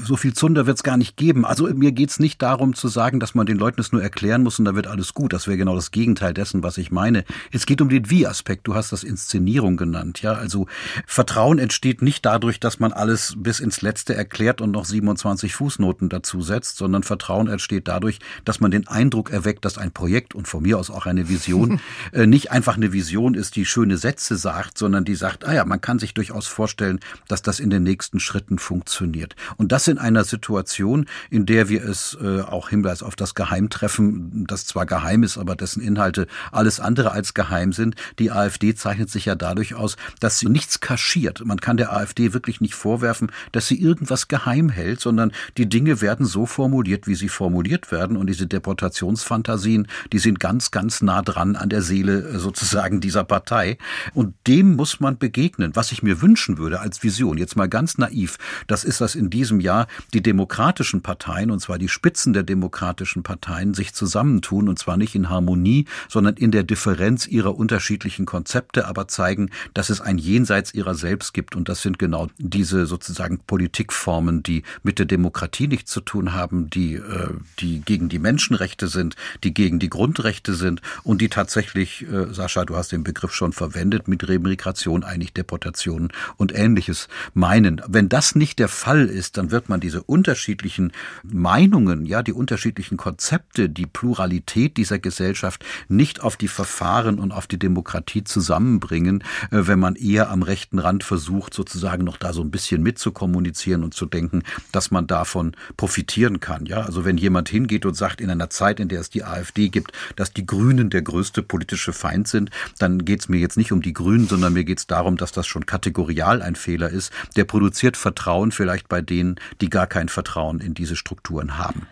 so 0.02 0.16
viel 0.16 0.32
Zunder 0.32 0.64
wird 0.64 0.78
es 0.78 0.82
gar 0.82 0.96
nicht 0.96 1.18
geben. 1.18 1.44
Also 1.44 1.66
mir 1.74 1.92
geht's 1.92 2.18
nicht 2.20 2.40
darum 2.40 2.74
zu 2.74 2.88
sagen, 2.88 3.20
dass 3.20 3.34
man 3.34 3.44
den 3.44 3.58
Leuten 3.58 3.82
es 3.82 3.92
nur 3.92 4.02
erklären 4.02 4.44
muss 4.44 4.58
und 4.58 4.64
dann 4.64 4.74
wird 4.74 4.86
alles 4.86 5.12
gut. 5.12 5.34
Das 5.34 5.46
wäre 5.46 5.58
genau 5.58 5.74
das 5.74 5.90
Gegenteil 5.90 6.32
dessen, 6.32 6.62
was 6.62 6.78
ich 6.78 6.90
meine. 6.90 7.24
Es 7.52 7.66
geht 7.66 7.82
um 7.82 7.90
den 7.90 8.08
Wie-Aspekt. 8.08 8.66
Du 8.66 8.74
hast 8.74 8.92
das 8.92 9.04
Inszenierung 9.04 9.76
genannt. 9.76 10.22
Ja, 10.22 10.32
also 10.32 10.66
Vertrauen 11.06 11.58
entsteht 11.58 12.00
nicht 12.00 12.24
dadurch, 12.24 12.60
dass 12.60 12.80
man 12.80 12.94
alles 12.94 13.34
bis 13.36 13.60
ins 13.60 13.82
Letzte 13.82 14.14
erklärt 14.14 14.62
und 14.62 14.70
noch 14.70 14.86
27 14.86 15.54
Fußnoten 15.54 16.08
dazu 16.08 16.40
setzt, 16.40 16.78
sondern 16.78 17.02
Vertrauen 17.02 17.48
entsteht 17.48 17.88
dadurch, 17.88 18.20
dass 18.46 18.58
man 18.58 18.70
den 18.70 18.88
Eindruck 18.88 19.28
erweckt, 19.30 19.66
dass 19.66 19.76
ein 19.76 19.92
Projekt 19.92 20.34
und 20.34 20.48
von 20.48 20.62
mir 20.62 20.78
aus 20.78 20.90
auch 20.90 21.04
eine 21.04 21.28
Vision 21.28 21.78
äh, 22.12 22.26
nicht 22.26 22.52
einfach 22.52 22.78
eine 22.78 22.94
Vision 22.94 23.34
ist, 23.34 23.54
die 23.54 23.66
schöne 23.66 23.98
Sätze 23.98 24.38
sagt, 24.38 24.78
sondern 24.78 25.04
die 25.04 25.14
sagt, 25.14 25.46
ah 25.46 25.52
ja, 25.52 25.66
man 25.66 25.82
kann 25.82 25.98
sich 25.98 26.14
durchaus 26.14 26.37
durchaus 26.38 26.46
vorstellen, 26.46 27.00
dass 27.26 27.42
das 27.42 27.60
in 27.60 27.70
den 27.70 27.82
nächsten 27.82 28.20
Schritten 28.20 28.58
funktioniert. 28.58 29.34
Und 29.56 29.72
das 29.72 29.88
in 29.88 29.98
einer 29.98 30.24
Situation, 30.24 31.06
in 31.30 31.46
der 31.46 31.68
wir 31.68 31.84
es 31.84 32.16
äh, 32.20 32.42
auch 32.42 32.68
Hinweis 32.68 33.02
auf 33.02 33.16
das 33.16 33.34
Geheimtreffen, 33.34 34.46
das 34.46 34.66
zwar 34.66 34.86
geheim 34.86 35.22
ist, 35.22 35.38
aber 35.38 35.56
dessen 35.56 35.82
Inhalte 35.82 36.26
alles 36.52 36.80
andere 36.80 37.10
als 37.10 37.34
geheim 37.34 37.72
sind. 37.72 37.96
Die 38.18 38.30
AfD 38.30 38.74
zeichnet 38.74 39.10
sich 39.10 39.24
ja 39.24 39.34
dadurch 39.34 39.74
aus, 39.74 39.96
dass 40.20 40.38
sie 40.38 40.48
nichts 40.48 40.80
kaschiert. 40.80 41.44
Man 41.44 41.60
kann 41.60 41.76
der 41.76 41.92
AfD 41.92 42.32
wirklich 42.32 42.60
nicht 42.60 42.74
vorwerfen, 42.74 43.30
dass 43.52 43.66
sie 43.66 43.80
irgendwas 43.80 44.28
geheim 44.28 44.68
hält, 44.68 45.00
sondern 45.00 45.32
die 45.56 45.68
Dinge 45.68 46.00
werden 46.00 46.26
so 46.26 46.46
formuliert, 46.46 47.06
wie 47.06 47.16
sie 47.16 47.28
formuliert 47.28 47.90
werden. 47.90 48.16
Und 48.16 48.28
diese 48.28 48.46
Deportationsfantasien, 48.46 49.88
die 50.12 50.18
sind 50.18 50.38
ganz, 50.38 50.70
ganz 50.70 51.02
nah 51.02 51.22
dran 51.22 51.56
an 51.56 51.68
der 51.68 51.82
Seele 51.82 52.20
äh, 52.20 52.38
sozusagen 52.38 53.00
dieser 53.00 53.24
Partei. 53.24 53.78
Und 54.14 54.34
dem 54.46 54.76
muss 54.76 55.00
man 55.00 55.18
begegnen. 55.18 55.74
Was 55.74 55.92
ich 55.92 56.02
mir 56.02 56.20
wünsche, 56.22 56.27
wünschen 56.28 56.58
würde 56.58 56.80
als 56.80 57.02
Vision, 57.02 57.38
jetzt 57.38 57.56
mal 57.56 57.70
ganz 57.70 57.96
naiv, 57.96 58.36
das 58.66 58.84
ist, 58.84 59.00
dass 59.00 59.14
in 59.14 59.30
diesem 59.30 59.60
Jahr 59.60 59.86
die 60.12 60.22
demokratischen 60.22 61.00
Parteien, 61.00 61.50
und 61.50 61.60
zwar 61.60 61.78
die 61.78 61.88
Spitzen 61.88 62.34
der 62.34 62.42
demokratischen 62.42 63.22
Parteien, 63.22 63.72
sich 63.72 63.94
zusammentun, 63.94 64.68
und 64.68 64.78
zwar 64.78 64.98
nicht 64.98 65.14
in 65.14 65.30
Harmonie, 65.30 65.86
sondern 66.06 66.36
in 66.36 66.50
der 66.50 66.64
Differenz 66.64 67.26
ihrer 67.26 67.56
unterschiedlichen 67.56 68.26
Konzepte, 68.26 68.86
aber 68.86 69.08
zeigen, 69.08 69.48
dass 69.72 69.88
es 69.88 70.02
ein 70.02 70.18
Jenseits 70.18 70.74
ihrer 70.74 70.94
selbst 70.94 71.32
gibt. 71.32 71.56
Und 71.56 71.70
das 71.70 71.80
sind 71.80 71.98
genau 71.98 72.28
diese 72.36 72.84
sozusagen 72.84 73.38
Politikformen, 73.38 74.42
die 74.42 74.64
mit 74.82 74.98
der 74.98 75.06
Demokratie 75.06 75.66
nichts 75.66 75.90
zu 75.90 76.02
tun 76.02 76.34
haben, 76.34 76.68
die, 76.68 76.96
äh, 76.96 77.30
die 77.60 77.80
gegen 77.80 78.10
die 78.10 78.18
Menschenrechte 78.18 78.88
sind, 78.88 79.16
die 79.44 79.54
gegen 79.54 79.78
die 79.78 79.88
Grundrechte 79.88 80.52
sind 80.54 80.82
und 81.04 81.22
die 81.22 81.30
tatsächlich, 81.30 82.02
äh, 82.02 82.34
Sascha, 82.34 82.66
du 82.66 82.76
hast 82.76 82.92
den 82.92 83.02
Begriff 83.02 83.32
schon 83.32 83.54
verwendet, 83.54 84.08
mit 84.08 84.28
Remigration 84.28 85.04
eigentlich 85.04 85.32
Deportationen 85.32 86.12
und 86.36 86.54
ähnliches 86.54 87.08
meinen. 87.34 87.80
Wenn 87.86 88.08
das 88.08 88.34
nicht 88.34 88.58
der 88.58 88.68
Fall 88.68 89.06
ist, 89.06 89.36
dann 89.36 89.50
wird 89.50 89.68
man 89.68 89.80
diese 89.80 90.02
unterschiedlichen 90.02 90.92
Meinungen, 91.22 92.06
ja, 92.06 92.22
die 92.22 92.32
unterschiedlichen 92.32 92.96
Konzepte, 92.96 93.68
die 93.68 93.86
Pluralität 93.86 94.76
dieser 94.76 94.98
Gesellschaft 94.98 95.64
nicht 95.88 96.20
auf 96.22 96.36
die 96.36 96.48
Verfahren 96.48 97.18
und 97.18 97.32
auf 97.32 97.46
die 97.46 97.58
Demokratie 97.58 98.24
zusammenbringen, 98.24 99.22
äh, 99.50 99.62
wenn 99.66 99.78
man 99.78 99.94
eher 99.94 100.30
am 100.30 100.42
rechten 100.42 100.78
Rand 100.78 101.04
versucht, 101.04 101.54
sozusagen 101.54 102.04
noch 102.04 102.16
da 102.16 102.32
so 102.32 102.42
ein 102.42 102.50
bisschen 102.50 102.82
mitzukommunizieren 102.82 103.84
und 103.84 103.94
zu 103.94 104.06
denken, 104.06 104.42
dass 104.72 104.90
man 104.90 105.06
davon 105.06 105.52
profitieren 105.76 106.40
kann. 106.40 106.66
Ja, 106.66 106.82
also 106.82 107.04
wenn 107.04 107.16
jemand 107.16 107.48
hingeht 107.48 107.86
und 107.86 107.94
sagt, 107.94 108.20
in 108.20 108.30
einer 108.30 108.50
Zeit, 108.50 108.80
in 108.80 108.88
der 108.88 109.00
es 109.00 109.10
die 109.10 109.24
AfD 109.24 109.68
gibt, 109.68 109.92
dass 110.16 110.32
die 110.32 110.46
Grünen 110.46 110.90
der 110.90 111.02
größte 111.02 111.42
politische 111.42 111.92
Feind 111.92 112.28
sind, 112.28 112.50
dann 112.78 113.04
geht 113.04 113.20
es 113.20 113.28
mir 113.28 113.38
jetzt 113.38 113.56
nicht 113.56 113.72
um 113.72 113.82
die 113.82 113.92
Grünen, 113.92 114.26
sondern 114.26 114.52
mir 114.52 114.64
geht 114.64 114.78
es 114.78 114.86
darum, 114.86 115.16
dass 115.16 115.32
das 115.32 115.46
schon 115.46 115.66
kategorisch 115.66 116.07
Tutorial 116.08 116.40
ein 116.40 116.56
Fehler 116.56 116.88
ist, 116.88 117.12
der 117.36 117.44
produziert 117.44 117.96
Vertrauen 117.96 118.50
vielleicht 118.50 118.88
bei 118.88 119.02
denen, 119.02 119.36
die 119.60 119.68
gar 119.68 119.86
kein 119.86 120.08
Vertrauen 120.08 120.60
in 120.60 120.72
diese 120.72 120.96
Strukturen 120.96 121.58
haben. 121.58 121.86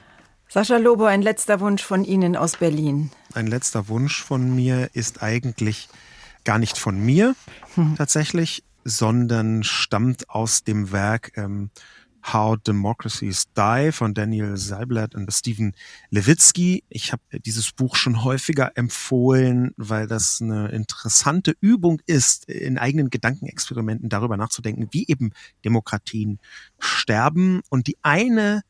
Sascha 0.49 0.79
Lobo, 0.79 1.05
ein 1.05 1.23
letzter 1.23 1.61
Wunsch 1.61 1.83
von 1.83 2.03
Ihnen 2.03 2.35
aus 2.35 2.57
Berlin. 2.57 3.11
Ein 3.35 3.47
letzter 3.47 3.89
Wunsch 3.89 4.23
von 4.23 4.55
mir 4.55 4.89
ist 4.95 5.23
eigentlich 5.23 5.89
gar 6.45 6.59
nicht 6.59 6.79
von 6.79 6.99
mir 6.99 7.35
hm. 7.75 7.97
tatsächlich, 7.97 8.63
sondern 8.85 9.65
stammt 9.65 10.31
aus 10.31 10.65
dem 10.65 10.93
Werk 10.93 11.33
ähm, 11.37 11.71
How 12.33 12.57
Democracies 12.59 13.45
Die 13.57 13.93
von 13.93 14.13
Daniel 14.13 14.57
Seiblatt 14.57 15.15
und 15.15 15.33
Stephen 15.33 15.75
Levitsky. 16.11 16.83
Ich 16.89 17.13
habe 17.13 17.23
dieses 17.45 17.73
Buch 17.73 17.95
schon 17.95 18.25
häufiger 18.25 18.73
empfohlen, 18.75 19.73
weil 19.77 20.07
das 20.07 20.41
eine 20.41 20.69
interessante 20.69 21.55
Übung 21.61 22.01
ist, 22.07 22.47
in 22.47 22.79
eigenen 22.79 23.11
Gedankenexperimenten 23.11 24.09
darüber 24.09 24.37
nachzudenken, 24.37 24.89
wie 24.91 25.07
eben 25.07 25.33
Demokratien 25.65 26.41
sterben. 26.79 27.61
Und 27.71 27.87
die 27.87 27.97
eine 28.03 28.63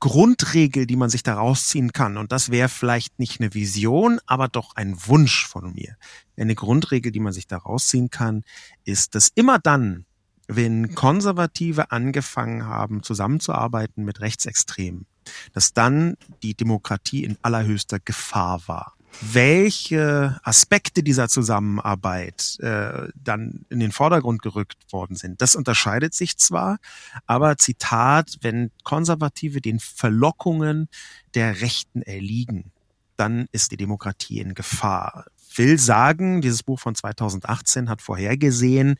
Grundregel, 0.00 0.86
die 0.86 0.96
man 0.96 1.10
sich 1.10 1.22
daraus 1.22 1.68
ziehen 1.68 1.92
kann, 1.92 2.16
und 2.16 2.32
das 2.32 2.50
wäre 2.50 2.68
vielleicht 2.68 3.18
nicht 3.18 3.40
eine 3.40 3.54
Vision, 3.54 4.18
aber 4.26 4.48
doch 4.48 4.76
ein 4.76 4.96
Wunsch 5.06 5.46
von 5.46 5.72
mir. 5.74 5.96
Eine 6.36 6.54
Grundregel, 6.54 7.12
die 7.12 7.20
man 7.20 7.32
sich 7.32 7.46
daraus 7.46 7.88
ziehen 7.88 8.10
kann, 8.10 8.44
ist, 8.84 9.14
dass 9.14 9.30
immer 9.34 9.58
dann, 9.58 10.04
wenn 10.46 10.94
Konservative 10.94 11.90
angefangen 11.90 12.66
haben, 12.66 13.02
zusammenzuarbeiten 13.02 14.04
mit 14.04 14.20
Rechtsextremen, 14.20 15.06
dass 15.52 15.72
dann 15.72 16.16
die 16.42 16.54
Demokratie 16.54 17.24
in 17.24 17.38
allerhöchster 17.42 17.98
Gefahr 18.00 18.62
war. 18.66 18.94
welche 19.20 20.40
Aspekte 20.42 21.02
dieser 21.02 21.28
Zusammenarbeit 21.28 22.58
äh, 22.60 23.08
dann 23.14 23.64
in 23.70 23.80
den 23.80 23.92
Vordergrund 23.92 24.42
gerückt 24.42 24.92
worden 24.92 25.16
sind, 25.16 25.40
das 25.40 25.54
unterscheidet 25.54 26.14
sich 26.14 26.36
zwar, 26.36 26.78
aber 27.26 27.56
Zitat, 27.56 28.38
wenn 28.42 28.70
Konservative 28.82 29.60
den 29.60 29.78
Verlockungen 29.78 30.88
der 31.34 31.60
Rechten 31.60 32.02
erliegen, 32.02 32.72
dann 33.16 33.46
ist 33.52 33.70
die 33.70 33.76
Demokratie 33.76 34.40
in 34.40 34.54
Gefahr. 34.54 35.26
Will 35.58 35.78
sagen, 35.78 36.40
dieses 36.40 36.62
Buch 36.62 36.80
von 36.80 36.94
2018 36.94 37.88
hat 37.88 38.02
vorhergesehen, 38.02 38.96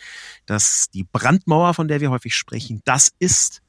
dass 0.47 0.88
die 0.93 1.05
Brandmauer, 1.05 1.75
von 1.75 1.88
der 1.88 2.01
wir 2.01 2.11
häufig 2.11 2.35
sprechen, 2.35 2.81
das 2.85 3.12
ist, 3.19 3.62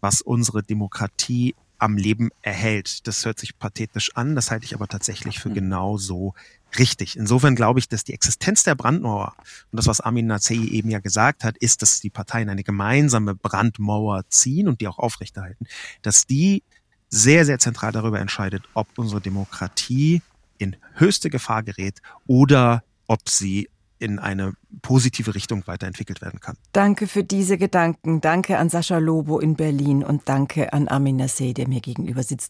was 0.00 0.20
unsere 0.20 0.62
Demokratie 0.62 1.54
am 1.78 1.96
Leben 1.96 2.30
erhält. 2.42 3.06
Das 3.06 3.24
hört 3.24 3.38
sich 3.38 3.58
pathetisch 3.58 4.14
an, 4.16 4.34
das 4.34 4.50
halte 4.50 4.64
ich 4.64 4.74
aber 4.74 4.88
tatsächlich 4.88 5.38
für 5.38 5.48
hm. 5.48 5.54
genau 5.54 5.96
so 5.96 6.34
richtig. 6.78 7.16
Insofern 7.16 7.54
glaube 7.54 7.78
ich, 7.78 7.88
dass 7.88 8.04
die 8.04 8.14
Existenz 8.14 8.64
der 8.64 8.74
Brandmauer 8.74 9.34
und 9.70 9.76
das, 9.76 9.86
was 9.86 10.00
Amin 10.00 10.26
Nazei 10.26 10.56
eben 10.56 10.90
ja 10.90 10.98
gesagt 10.98 11.44
hat, 11.44 11.56
ist, 11.58 11.82
dass 11.82 12.00
die 12.00 12.10
Parteien 12.10 12.48
eine 12.48 12.64
gemeinsame 12.64 13.34
Brandmauer 13.34 14.28
ziehen 14.28 14.68
und 14.68 14.80
die 14.80 14.88
auch 14.88 14.98
aufrechterhalten, 14.98 15.66
dass 16.02 16.26
die 16.26 16.62
sehr, 17.08 17.46
sehr 17.46 17.58
zentral 17.58 17.92
darüber 17.92 18.20
entscheidet, 18.20 18.64
ob 18.74 18.86
unsere 18.98 19.20
Demokratie 19.20 20.20
in 20.58 20.76
höchste 20.94 21.30
Gefahr 21.30 21.62
gerät 21.62 22.00
oder 22.26 22.82
ob 23.06 23.28
sie 23.28 23.68
in 23.98 24.18
eine 24.18 24.52
positive 24.82 25.34
Richtung 25.34 25.66
weiterentwickelt 25.66 26.22
werden 26.22 26.40
kann. 26.40 26.56
Danke 26.72 27.06
für 27.06 27.24
diese 27.24 27.58
Gedanken. 27.58 28.20
Danke 28.20 28.58
an 28.58 28.68
Sascha 28.68 28.98
Lobo 28.98 29.40
in 29.40 29.56
Berlin 29.56 30.04
und 30.04 30.28
danke 30.28 30.72
an 30.72 30.88
Armin 30.88 31.16
Nasseh, 31.16 31.52
der 31.52 31.68
mir 31.68 31.80
gegenüber 31.80 32.22
sitzt. 32.22 32.46